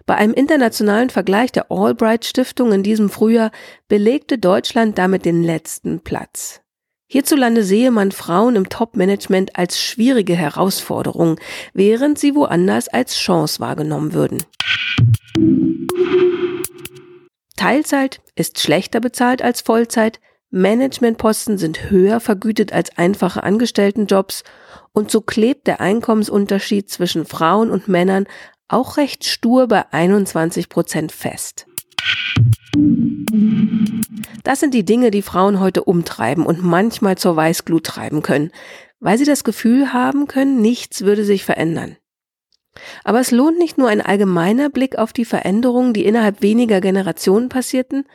Bei 0.05 0.15
einem 0.15 0.33
internationalen 0.33 1.09
Vergleich 1.09 1.51
der 1.51 1.71
Albright 1.71 2.25
Stiftung 2.25 2.71
in 2.71 2.83
diesem 2.83 3.09
Frühjahr 3.09 3.51
belegte 3.87 4.37
Deutschland 4.37 4.97
damit 4.97 5.25
den 5.25 5.43
letzten 5.43 6.01
Platz. 6.01 6.61
Hierzulande 7.13 7.65
sehe 7.65 7.91
man 7.91 8.13
Frauen 8.13 8.55
im 8.55 8.69
Top-Management 8.69 9.57
als 9.57 9.81
schwierige 9.81 10.33
Herausforderung, 10.33 11.41
während 11.73 12.17
sie 12.17 12.35
woanders 12.35 12.87
als 12.87 13.17
Chance 13.17 13.59
wahrgenommen 13.59 14.13
würden. 14.13 14.41
Teilzeit 17.57 18.21
ist 18.35 18.61
schlechter 18.61 19.01
bezahlt 19.01 19.41
als 19.41 19.59
Vollzeit, 19.59 20.21
Managementposten 20.51 21.57
sind 21.57 21.89
höher 21.89 22.21
vergütet 22.21 22.71
als 22.71 22.97
einfache 22.97 23.43
Angestelltenjobs 23.43 24.45
und 24.93 25.11
so 25.11 25.19
klebt 25.19 25.67
der 25.67 25.81
Einkommensunterschied 25.81 26.89
zwischen 26.89 27.25
Frauen 27.25 27.71
und 27.71 27.89
Männern 27.89 28.25
auch 28.69 28.95
recht 28.95 29.25
stur 29.25 29.67
bei 29.67 29.83
21 29.91 30.69
Prozent 30.69 31.11
fest. 31.11 31.65
Das 34.43 34.59
sind 34.59 34.73
die 34.73 34.85
Dinge, 34.85 35.11
die 35.11 35.21
Frauen 35.21 35.59
heute 35.59 35.83
umtreiben 35.83 36.45
und 36.45 36.63
manchmal 36.63 37.17
zur 37.17 37.35
Weißglut 37.35 37.85
treiben 37.85 38.21
können, 38.21 38.51
weil 38.99 39.17
sie 39.17 39.25
das 39.25 39.43
Gefühl 39.43 39.93
haben 39.93 40.27
können, 40.27 40.61
nichts 40.61 41.01
würde 41.01 41.23
sich 41.23 41.45
verändern. 41.45 41.97
Aber 43.03 43.19
es 43.19 43.31
lohnt 43.31 43.57
nicht 43.57 43.77
nur 43.77 43.89
ein 43.89 44.01
allgemeiner 44.01 44.69
Blick 44.69 44.97
auf 44.97 45.13
die 45.13 45.25
Veränderungen, 45.25 45.93
die 45.93 46.05
innerhalb 46.05 46.41
weniger 46.41 46.81
Generationen 46.81 47.49
passierten, 47.49 48.05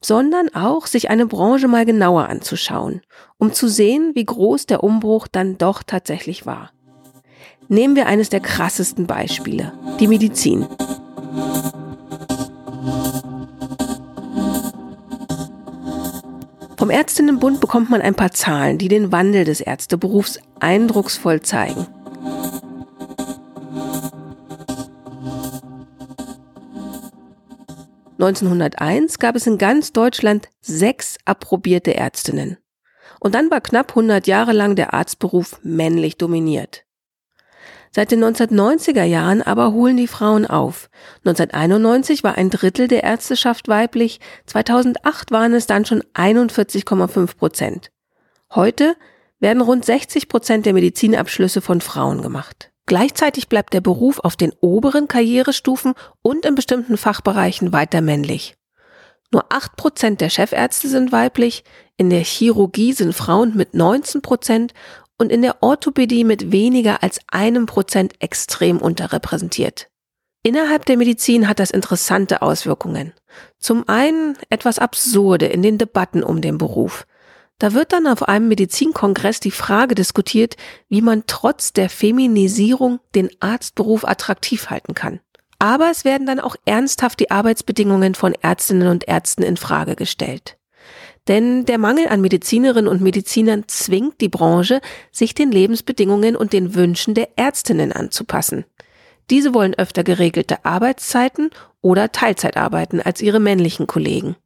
sondern 0.00 0.54
auch 0.54 0.86
sich 0.86 1.10
eine 1.10 1.26
Branche 1.26 1.68
mal 1.68 1.84
genauer 1.84 2.28
anzuschauen, 2.28 3.02
um 3.38 3.52
zu 3.52 3.68
sehen, 3.68 4.12
wie 4.14 4.24
groß 4.24 4.66
der 4.66 4.84
Umbruch 4.84 5.26
dann 5.26 5.58
doch 5.58 5.82
tatsächlich 5.82 6.46
war. 6.46 6.72
Nehmen 7.68 7.96
wir 7.96 8.06
eines 8.06 8.28
der 8.28 8.40
krassesten 8.40 9.06
Beispiele, 9.06 9.72
die 9.98 10.06
Medizin. 10.06 10.66
Vom 16.78 16.90
Ärztinnenbund 16.90 17.60
bekommt 17.60 17.88
man 17.88 18.02
ein 18.02 18.14
paar 18.14 18.32
Zahlen, 18.32 18.76
die 18.76 18.88
den 18.88 19.10
Wandel 19.10 19.44
des 19.44 19.60
Ärzteberufs 19.60 20.38
eindrucksvoll 20.60 21.40
zeigen. 21.40 21.86
1901 28.18 29.18
gab 29.18 29.36
es 29.36 29.46
in 29.46 29.58
ganz 29.58 29.92
Deutschland 29.92 30.48
sechs 30.60 31.18
approbierte 31.26 31.94
Ärztinnen. 31.94 32.56
Und 33.20 33.34
dann 33.34 33.50
war 33.50 33.60
knapp 33.60 33.90
100 33.90 34.26
Jahre 34.26 34.52
lang 34.52 34.74
der 34.74 34.94
Arztberuf 34.94 35.58
männlich 35.62 36.16
dominiert. 36.16 36.85
Seit 37.96 38.10
den 38.10 38.22
1990er 38.22 39.04
Jahren 39.04 39.40
aber 39.40 39.72
holen 39.72 39.96
die 39.96 40.06
Frauen 40.06 40.44
auf. 40.44 40.90
1991 41.24 42.22
war 42.24 42.36
ein 42.36 42.50
Drittel 42.50 42.88
der 42.88 43.04
Ärzteschaft 43.04 43.68
weiblich, 43.68 44.20
2008 44.44 45.30
waren 45.30 45.54
es 45.54 45.66
dann 45.66 45.86
schon 45.86 46.02
41,5 46.12 47.38
Prozent. 47.38 47.90
Heute 48.54 48.96
werden 49.40 49.62
rund 49.62 49.86
60 49.86 50.28
Prozent 50.28 50.66
der 50.66 50.74
Medizinabschlüsse 50.74 51.62
von 51.62 51.80
Frauen 51.80 52.20
gemacht. 52.20 52.70
Gleichzeitig 52.84 53.48
bleibt 53.48 53.72
der 53.72 53.80
Beruf 53.80 54.18
auf 54.18 54.36
den 54.36 54.52
oberen 54.60 55.08
Karrierestufen 55.08 55.94
und 56.20 56.44
in 56.44 56.54
bestimmten 56.54 56.98
Fachbereichen 56.98 57.72
weiter 57.72 58.02
männlich. 58.02 58.56
Nur 59.32 59.46
acht 59.48 59.74
Prozent 59.76 60.20
der 60.20 60.28
Chefärzte 60.28 60.88
sind 60.88 61.12
weiblich, 61.12 61.64
in 61.96 62.10
der 62.10 62.24
Chirurgie 62.24 62.92
sind 62.92 63.14
Frauen 63.14 63.56
mit 63.56 63.72
19 63.72 64.20
Prozent 64.20 64.74
und 65.18 65.30
in 65.30 65.42
der 65.42 65.62
Orthopädie 65.62 66.24
mit 66.24 66.52
weniger 66.52 67.02
als 67.02 67.20
einem 67.28 67.66
Prozent 67.66 68.14
extrem 68.20 68.78
unterrepräsentiert. 68.78 69.88
Innerhalb 70.42 70.84
der 70.84 70.96
Medizin 70.96 71.48
hat 71.48 71.58
das 71.58 71.70
interessante 71.70 72.40
Auswirkungen. 72.40 73.12
Zum 73.58 73.88
einen 73.88 74.36
etwas 74.48 74.78
absurde 74.78 75.46
in 75.46 75.62
den 75.62 75.78
Debatten 75.78 76.22
um 76.22 76.40
den 76.40 76.58
Beruf. 76.58 77.06
Da 77.58 77.72
wird 77.72 77.92
dann 77.92 78.06
auf 78.06 78.28
einem 78.28 78.48
Medizinkongress 78.48 79.40
die 79.40 79.50
Frage 79.50 79.94
diskutiert, 79.94 80.56
wie 80.88 81.00
man 81.00 81.24
trotz 81.26 81.72
der 81.72 81.88
Feminisierung 81.88 83.00
den 83.14 83.30
Arztberuf 83.40 84.04
attraktiv 84.04 84.68
halten 84.68 84.94
kann. 84.94 85.20
Aber 85.58 85.90
es 85.90 86.04
werden 86.04 86.26
dann 86.26 86.38
auch 86.38 86.56
ernsthaft 86.66 87.18
die 87.18 87.30
Arbeitsbedingungen 87.30 88.14
von 88.14 88.34
Ärztinnen 88.34 88.88
und 88.88 89.08
Ärzten 89.08 89.42
in 89.42 89.56
Frage 89.56 89.96
gestellt. 89.96 90.58
Denn 91.28 91.64
der 91.64 91.78
Mangel 91.78 92.08
an 92.08 92.20
Medizinerinnen 92.20 92.88
und 92.88 93.00
Medizinern 93.00 93.64
zwingt 93.66 94.20
die 94.20 94.28
Branche, 94.28 94.80
sich 95.10 95.34
den 95.34 95.50
Lebensbedingungen 95.50 96.36
und 96.36 96.52
den 96.52 96.74
Wünschen 96.74 97.14
der 97.14 97.30
Ärztinnen 97.36 97.92
anzupassen. 97.92 98.64
Diese 99.30 99.54
wollen 99.54 99.74
öfter 99.74 100.04
geregelte 100.04 100.64
Arbeitszeiten 100.64 101.50
oder 101.80 102.12
Teilzeit 102.12 102.56
arbeiten 102.56 103.00
als 103.00 103.20
ihre 103.20 103.40
männlichen 103.40 103.86
Kollegen. 103.86 104.36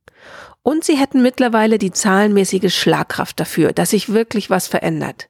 Und 0.62 0.84
sie 0.84 0.96
hätten 0.96 1.22
mittlerweile 1.22 1.78
die 1.78 1.90
zahlenmäßige 1.90 2.74
Schlagkraft 2.74 3.40
dafür, 3.40 3.72
dass 3.72 3.90
sich 3.90 4.12
wirklich 4.12 4.50
was 4.50 4.66
verändert. 4.66 5.28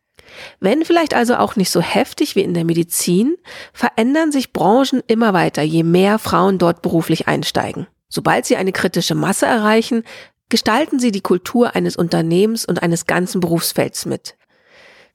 Wenn 0.60 0.84
vielleicht 0.84 1.14
also 1.14 1.36
auch 1.36 1.56
nicht 1.56 1.70
so 1.70 1.80
heftig 1.80 2.36
wie 2.36 2.42
in 2.42 2.54
der 2.54 2.64
Medizin, 2.64 3.36
verändern 3.72 4.30
sich 4.30 4.52
Branchen 4.52 5.02
immer 5.08 5.32
weiter, 5.32 5.62
je 5.62 5.82
mehr 5.82 6.18
Frauen 6.18 6.58
dort 6.58 6.82
beruflich 6.82 7.26
einsteigen. 7.26 7.88
Sobald 8.08 8.46
sie 8.46 8.56
eine 8.56 8.72
kritische 8.72 9.14
Masse 9.14 9.46
erreichen, 9.46 10.04
gestalten 10.50 10.98
sie 10.98 11.12
die 11.12 11.22
Kultur 11.22 11.74
eines 11.74 11.96
Unternehmens 11.96 12.64
und 12.64 12.82
eines 12.82 13.06
ganzen 13.06 13.40
Berufsfelds 13.40 14.04
mit. 14.04 14.36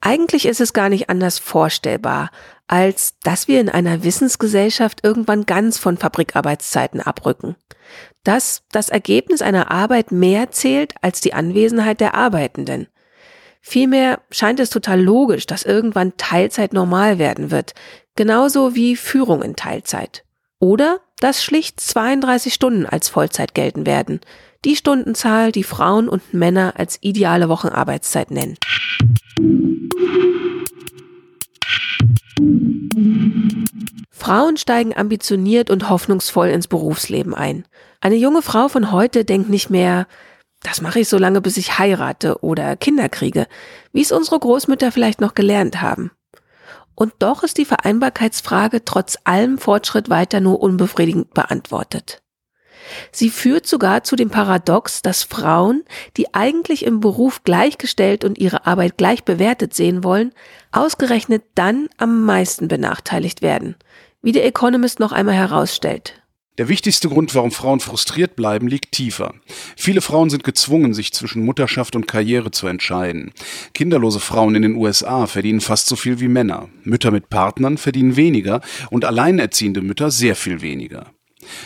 Eigentlich 0.00 0.46
ist 0.46 0.60
es 0.60 0.72
gar 0.72 0.88
nicht 0.88 1.08
anders 1.08 1.38
vorstellbar, 1.38 2.30
als 2.66 3.14
dass 3.22 3.48
wir 3.48 3.60
in 3.60 3.68
einer 3.68 4.02
Wissensgesellschaft 4.02 5.00
irgendwann 5.04 5.46
ganz 5.46 5.78
von 5.78 5.96
Fabrikarbeitszeiten 5.96 7.00
abrücken. 7.00 7.56
Dass 8.24 8.62
das 8.72 8.88
Ergebnis 8.88 9.42
einer 9.42 9.70
Arbeit 9.70 10.12
mehr 10.12 10.50
zählt 10.50 10.94
als 11.00 11.20
die 11.20 11.34
Anwesenheit 11.34 12.00
der 12.00 12.14
Arbeitenden. 12.14 12.88
Vielmehr 13.60 14.20
scheint 14.30 14.60
es 14.60 14.70
total 14.70 15.00
logisch, 15.00 15.46
dass 15.46 15.64
irgendwann 15.64 16.16
Teilzeit 16.16 16.72
normal 16.72 17.18
werden 17.18 17.50
wird, 17.50 17.74
genauso 18.14 18.74
wie 18.74 18.96
Führung 18.96 19.42
in 19.42 19.56
Teilzeit. 19.56 20.24
Oder 20.58 21.00
dass 21.18 21.42
schlicht 21.42 21.80
32 21.80 22.52
Stunden 22.54 22.86
als 22.86 23.08
Vollzeit 23.08 23.54
gelten 23.54 23.86
werden, 23.86 24.20
die 24.64 24.76
Stundenzahl, 24.76 25.52
die 25.52 25.64
Frauen 25.64 26.08
und 26.08 26.34
Männer 26.34 26.74
als 26.76 26.98
ideale 27.00 27.48
Wochenarbeitszeit 27.48 28.30
nennen. 28.30 28.56
Frauen 34.10 34.56
steigen 34.56 34.96
ambitioniert 34.96 35.70
und 35.70 35.88
hoffnungsvoll 35.88 36.48
ins 36.48 36.66
Berufsleben 36.66 37.34
ein. 37.34 37.64
Eine 38.00 38.16
junge 38.16 38.42
Frau 38.42 38.68
von 38.68 38.90
heute 38.90 39.24
denkt 39.24 39.48
nicht 39.48 39.70
mehr, 39.70 40.06
das 40.62 40.80
mache 40.80 41.00
ich 41.00 41.08
so 41.08 41.18
lange, 41.18 41.40
bis 41.40 41.56
ich 41.56 41.78
heirate 41.78 42.42
oder 42.42 42.76
Kinder 42.76 43.08
kriege, 43.08 43.46
wie 43.92 44.02
es 44.02 44.10
unsere 44.10 44.40
Großmütter 44.40 44.90
vielleicht 44.90 45.20
noch 45.20 45.34
gelernt 45.34 45.80
haben. 45.80 46.10
Und 46.96 47.12
doch 47.20 47.42
ist 47.44 47.58
die 47.58 47.66
Vereinbarkeitsfrage 47.66 48.84
trotz 48.84 49.18
allem 49.24 49.58
Fortschritt 49.58 50.08
weiter 50.08 50.40
nur 50.40 50.60
unbefriedigend 50.60 51.34
beantwortet. 51.34 52.22
Sie 53.12 53.30
führt 53.30 53.66
sogar 53.66 54.04
zu 54.04 54.16
dem 54.16 54.30
Paradox, 54.30 55.02
dass 55.02 55.22
Frauen, 55.22 55.84
die 56.16 56.34
eigentlich 56.34 56.84
im 56.84 57.00
Beruf 57.00 57.44
gleichgestellt 57.44 58.24
und 58.24 58.38
ihre 58.38 58.66
Arbeit 58.66 58.98
gleich 58.98 59.24
bewertet 59.24 59.74
sehen 59.74 60.04
wollen, 60.04 60.32
ausgerechnet 60.72 61.42
dann 61.54 61.88
am 61.96 62.24
meisten 62.24 62.68
benachteiligt 62.68 63.42
werden, 63.42 63.76
wie 64.22 64.32
der 64.32 64.44
Economist 64.44 65.00
noch 65.00 65.12
einmal 65.12 65.34
herausstellt. 65.34 66.22
Der 66.58 66.68
wichtigste 66.68 67.10
Grund, 67.10 67.34
warum 67.34 67.50
Frauen 67.50 67.80
frustriert 67.80 68.34
bleiben, 68.34 68.66
liegt 68.66 68.92
tiefer. 68.92 69.34
Viele 69.76 70.00
Frauen 70.00 70.30
sind 70.30 70.42
gezwungen, 70.42 70.94
sich 70.94 71.12
zwischen 71.12 71.44
Mutterschaft 71.44 71.94
und 71.94 72.08
Karriere 72.08 72.50
zu 72.50 72.66
entscheiden. 72.66 73.32
Kinderlose 73.74 74.20
Frauen 74.20 74.54
in 74.54 74.62
den 74.62 74.76
USA 74.76 75.26
verdienen 75.26 75.60
fast 75.60 75.86
so 75.86 75.96
viel 75.96 76.18
wie 76.18 76.28
Männer. 76.28 76.70
Mütter 76.82 77.10
mit 77.10 77.28
Partnern 77.28 77.76
verdienen 77.76 78.16
weniger 78.16 78.62
und 78.90 79.04
alleinerziehende 79.04 79.82
Mütter 79.82 80.10
sehr 80.10 80.34
viel 80.34 80.62
weniger. 80.62 81.12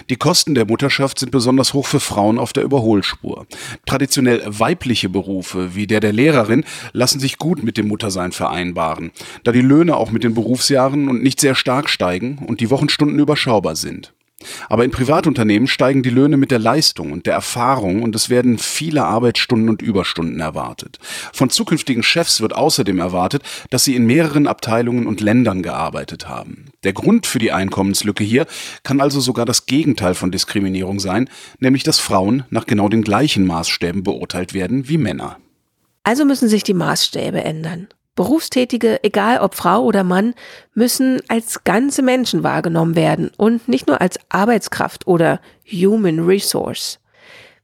Die 0.08 0.16
Kosten 0.16 0.54
der 0.54 0.66
Mutterschaft 0.66 1.18
sind 1.18 1.30
besonders 1.32 1.74
hoch 1.74 1.86
für 1.86 2.00
Frauen 2.00 2.38
auf 2.38 2.52
der 2.52 2.64
Überholspur. 2.64 3.46
Traditionell 3.86 4.42
weibliche 4.46 5.08
Berufe 5.08 5.74
wie 5.74 5.86
der 5.86 6.00
der 6.00 6.12
Lehrerin 6.12 6.64
lassen 6.92 7.20
sich 7.20 7.38
gut 7.38 7.62
mit 7.62 7.76
dem 7.76 7.88
Muttersein 7.88 8.32
vereinbaren, 8.32 9.10
da 9.44 9.52
die 9.52 9.60
Löhne 9.60 9.96
auch 9.96 10.10
mit 10.10 10.24
den 10.24 10.34
Berufsjahren 10.34 11.08
und 11.08 11.22
nicht 11.22 11.40
sehr 11.40 11.54
stark 11.54 11.88
steigen 11.88 12.38
und 12.46 12.60
die 12.60 12.70
Wochenstunden 12.70 13.18
überschaubar 13.18 13.76
sind. 13.76 14.12
Aber 14.68 14.84
in 14.84 14.90
Privatunternehmen 14.90 15.68
steigen 15.68 16.02
die 16.02 16.10
Löhne 16.10 16.36
mit 16.36 16.50
der 16.50 16.58
Leistung 16.58 17.12
und 17.12 17.26
der 17.26 17.34
Erfahrung 17.34 18.02
und 18.02 18.14
es 18.14 18.30
werden 18.30 18.58
viele 18.58 19.04
Arbeitsstunden 19.04 19.68
und 19.68 19.82
Überstunden 19.82 20.40
erwartet. 20.40 20.98
Von 21.32 21.50
zukünftigen 21.50 22.02
Chefs 22.02 22.40
wird 22.40 22.54
außerdem 22.54 22.98
erwartet, 22.98 23.42
dass 23.70 23.84
sie 23.84 23.94
in 23.94 24.06
mehreren 24.06 24.46
Abteilungen 24.46 25.06
und 25.06 25.20
Ländern 25.20 25.62
gearbeitet 25.62 26.28
haben. 26.28 26.66
Der 26.84 26.92
Grund 26.92 27.26
für 27.26 27.38
die 27.38 27.52
Einkommenslücke 27.52 28.24
hier 28.24 28.46
kann 28.82 29.00
also 29.00 29.20
sogar 29.20 29.44
das 29.44 29.66
Gegenteil 29.66 30.14
von 30.14 30.30
Diskriminierung 30.30 31.00
sein, 31.00 31.28
nämlich 31.58 31.82
dass 31.82 31.98
Frauen 31.98 32.44
nach 32.50 32.66
genau 32.66 32.88
den 32.88 33.02
gleichen 33.02 33.46
Maßstäben 33.46 34.02
beurteilt 34.02 34.54
werden 34.54 34.88
wie 34.88 34.98
Männer. 34.98 35.38
Also 36.02 36.24
müssen 36.24 36.48
sich 36.48 36.64
die 36.64 36.74
Maßstäbe 36.74 37.44
ändern. 37.44 37.88
Berufstätige, 38.14 39.02
egal 39.02 39.38
ob 39.38 39.54
Frau 39.54 39.82
oder 39.82 40.04
Mann, 40.04 40.34
müssen 40.74 41.20
als 41.28 41.64
ganze 41.64 42.02
Menschen 42.02 42.42
wahrgenommen 42.42 42.96
werden 42.96 43.30
und 43.36 43.68
nicht 43.68 43.86
nur 43.86 44.00
als 44.00 44.18
Arbeitskraft 44.28 45.06
oder 45.06 45.40
Human 45.70 46.20
Resource. 46.20 46.98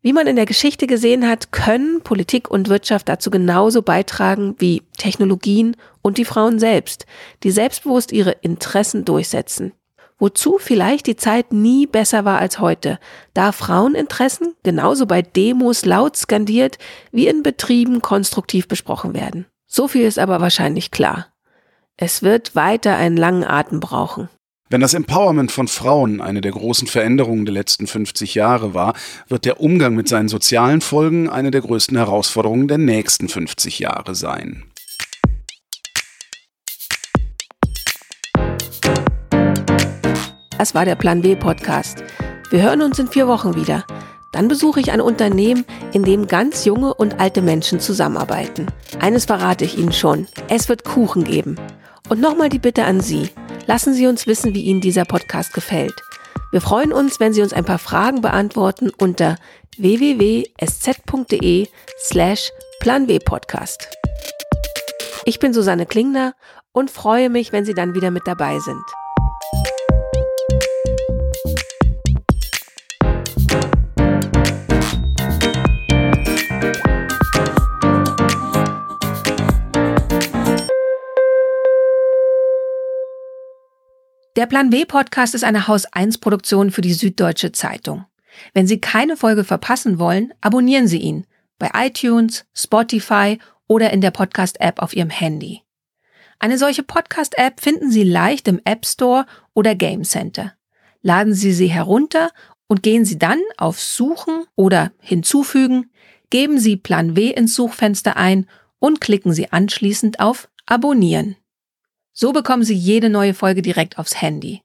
Wie 0.03 0.13
man 0.13 0.29
in 0.29 0.37
der 0.37 0.47
Geschichte 0.47 0.87
gesehen 0.87 1.29
hat, 1.29 1.51
können 1.51 2.01
Politik 2.01 2.49
und 2.49 2.69
Wirtschaft 2.69 3.09
dazu 3.09 3.29
genauso 3.29 3.83
beitragen 3.83 4.55
wie 4.59 4.83
Technologien 4.97 5.77
und 6.01 6.17
die 6.17 6.25
Frauen 6.25 6.61
selbst, 6.61 7.07
die 7.43 7.51
selbstbewusst 7.51 8.13
ihre 8.13 8.31
Interessen 8.31 9.05
durchsetzen. 9.05 9.73
Wozu 10.19 10.59
vielleicht 10.59 11.09
die 11.09 11.17
Zeit 11.17 11.53
nie 11.53 11.87
besser 11.87 12.25
war 12.25 12.39
als 12.39 12.61
heute, 12.61 13.01
da 13.35 13.51
Fraueninteressen 13.51 14.55
genauso 14.63 15.07
bei 15.07 15.23
Demos 15.23 15.85
laut 15.85 16.17
skandiert 16.17 16.79
wie 17.11 17.27
in 17.27 17.43
Betrieben 17.43 18.01
konstruktiv 18.01 18.69
besprochen 18.69 19.13
werden. 19.13 19.47
So 19.69 19.89
viel 19.89 20.03
ist 20.03 20.19
aber 20.19 20.41
wahrscheinlich 20.41 20.91
klar. 20.93 21.27
Es 21.97 22.23
wird 22.23 22.55
weiter 22.55 22.97
einen 22.97 23.17
langen 23.17 23.43
Atem 23.43 23.81
brauchen. 23.81 24.29
Wenn 24.69 24.81
das 24.81 24.95
Empowerment 24.95 25.51
von 25.51 25.67
Frauen 25.69 26.21
eine 26.21 26.41
der 26.41 26.53
großen 26.53 26.89
Veränderungen 26.89 27.45
der 27.45 27.55
letzten 27.55 27.87
50 27.87 28.35
Jahre 28.35 28.75
war, 28.75 28.95
wird 29.29 29.45
der 29.45 29.61
Umgang 29.61 29.95
mit 29.95 30.09
seinen 30.09 30.29
sozialen 30.29 30.81
Folgen 30.81 31.29
eine 31.29 31.51
der 31.51 31.61
größten 31.61 31.97
Herausforderungen 31.97 32.69
der 32.69 32.79
nächsten 32.79 33.29
50 33.29 33.79
Jahre 33.79 34.15
sein. 34.15 34.65
Das 40.59 40.75
war 40.75 40.85
der 40.85 40.97
Plan 40.97 41.23
W 41.23 41.37
Podcast. 41.37 42.03
Wir 42.51 42.63
hören 42.63 42.83
uns 42.83 42.99
in 42.99 43.09
vier 43.09 43.29
Wochen 43.29 43.55
wieder. 43.55 43.85
Dann 44.37 44.49
besuche 44.49 44.81
ich 44.81 44.93
ein 44.93 45.01
Unternehmen, 45.01 45.65
in 45.95 46.05
dem 46.05 46.27
ganz 46.27 46.67
junge 46.67 46.93
und 46.93 47.21
alte 47.21 47.41
Menschen 47.41 47.81
zusammenarbeiten. 47.81 48.67
Eines 49.01 49.25
verrate 49.25 49.65
ich 49.65 49.79
Ihnen 49.79 49.95
schon. 49.95 50.29
Es 50.51 50.69
wird 50.69 50.85
Kuchen 50.85 51.25
geben. 51.25 51.57
Und 52.11 52.21
nochmal 52.21 52.51
die 52.51 52.59
Bitte 52.59 52.85
an 52.85 53.01
Sie. 53.01 53.31
Lassen 53.67 53.95
Sie 53.95 54.07
uns 54.07 54.27
wissen, 54.27 54.55
wie 54.55 54.61
Ihnen 54.61 54.83
dieser 54.83 55.07
Podcast 55.07 55.55
gefällt. 55.55 55.95
Wir 56.53 56.61
freuen 56.61 56.93
uns, 56.93 57.19
wenn 57.19 57.33
Sie 57.33 57.41
uns 57.41 57.55
ein 57.55 57.65
paar 57.65 57.79
Fragen 57.79 58.21
beantworten 58.21 58.91
unter 58.99 59.37
www.sz.de 59.79 61.69
slash 61.99 62.51
planwpodcast. 62.81 63.89
Ich 65.25 65.39
bin 65.39 65.55
Susanne 65.55 65.87
Klingner 65.87 66.35
und 66.73 66.91
freue 66.91 67.31
mich, 67.31 67.55
wenn 67.55 67.65
Sie 67.65 67.73
dann 67.73 67.95
wieder 67.95 68.11
mit 68.11 68.27
dabei 68.27 68.59
sind. 68.59 68.85
Der 84.37 84.45
Plan 84.45 84.71
W 84.71 84.85
Podcast 84.85 85.35
ist 85.35 85.45
eine 85.45 85.67
Haus 85.67 85.87
1 85.87 86.19
Produktion 86.19 86.71
für 86.71 86.83
die 86.83 86.93
Süddeutsche 86.93 87.53
Zeitung. 87.53 88.05
Wenn 88.53 88.67
Sie 88.67 88.83
keine 88.83 89.17
Folge 89.17 89.45
verpassen 89.45 89.99
wollen, 89.99 90.35
abonnieren 90.43 90.89
Sie 90.89 90.99
ihn 90.99 91.27
bei 91.59 91.71
iTunes, 91.73 92.45
Spotify 92.53 93.39
oder 93.67 93.95
in 93.95 94.03
der 94.03 94.11
Podcast 94.11 94.61
App 94.61 94.83
auf 94.83 94.95
Ihrem 94.95 95.09
Handy. 95.09 95.63
Eine 96.39 96.59
solche 96.59 96.83
Podcast 96.83 97.39
App 97.39 97.63
finden 97.63 97.91
Sie 97.91 98.03
leicht 98.03 98.47
im 98.47 98.61
App 98.67 98.85
Store 98.85 99.25
oder 99.55 99.75
Game 99.75 100.05
Center. 100.05 100.53
Laden 101.01 101.33
Sie 101.33 101.55
sie 101.55 101.69
herunter 101.69 102.31
und 102.67 102.83
gehen 102.83 103.07
Sie 103.07 103.19
dann 103.19 103.41
auf 103.57 103.81
Suchen 103.81 104.45
oder 104.55 104.93
Hinzufügen, 105.01 105.91
geben 106.29 106.59
Sie 106.59 106.77
Plan 106.77 107.17
W 107.17 107.31
ins 107.31 107.55
Suchfenster 107.55 108.19
ein 108.19 108.47
und 108.81 109.01
klicken 109.01 109.33
Sie 109.33 109.51
anschließend 109.51 110.21
auf 110.21 110.51
Abonnieren. 110.67 111.37
So 112.19 112.33
bekommen 112.33 112.63
Sie 112.65 112.75
jede 112.75 113.11
neue 113.11 113.35
Folge 113.35 113.61
direkt 113.61 113.99
aufs 113.99 114.23
Handy. 114.23 114.63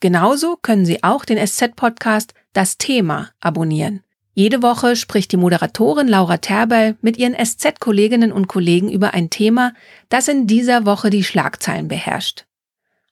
Genauso 0.00 0.56
können 0.56 0.84
Sie 0.84 1.04
auch 1.04 1.24
den 1.24 1.38
SZ-Podcast 1.38 2.34
Das 2.52 2.76
Thema 2.76 3.30
abonnieren. 3.38 4.02
Jede 4.34 4.62
Woche 4.62 4.96
spricht 4.96 5.30
die 5.30 5.36
Moderatorin 5.36 6.08
Laura 6.08 6.38
Terbell 6.38 6.96
mit 7.00 7.18
ihren 7.18 7.36
SZ-Kolleginnen 7.36 8.32
und 8.32 8.48
Kollegen 8.48 8.90
über 8.90 9.14
ein 9.14 9.30
Thema, 9.30 9.74
das 10.08 10.26
in 10.26 10.48
dieser 10.48 10.84
Woche 10.86 11.08
die 11.08 11.22
Schlagzeilen 11.22 11.86
beherrscht. 11.86 12.46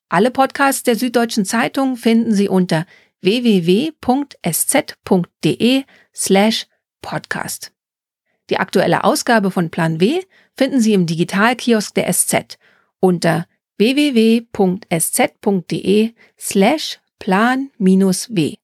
Alle 0.09 0.33
Podcasts 0.33 0.83
der 0.83 0.97
Süddeutschen 0.97 1.45
Zeitung 1.45 1.97
finden 1.97 2.35
Sie 2.35 2.49
unter 2.49 2.87
www.sz.de 3.21 3.95
slash 6.13 6.67
podcast. 7.03 7.71
Die 8.51 8.59
aktuelle 8.59 9.05
Ausgabe 9.05 9.53
von 9.53 9.71
Plan 9.71 10.01
W 10.01 10.23
finden 10.57 10.81
Sie 10.81 10.93
im 10.93 11.07
Digitalkiosk 11.07 11.95
der 11.95 12.13
SZ 12.13 12.59
unter 13.05 13.47
www.sz.de 13.79 14.41
slash 16.39 16.99
plan-w. 17.19 18.64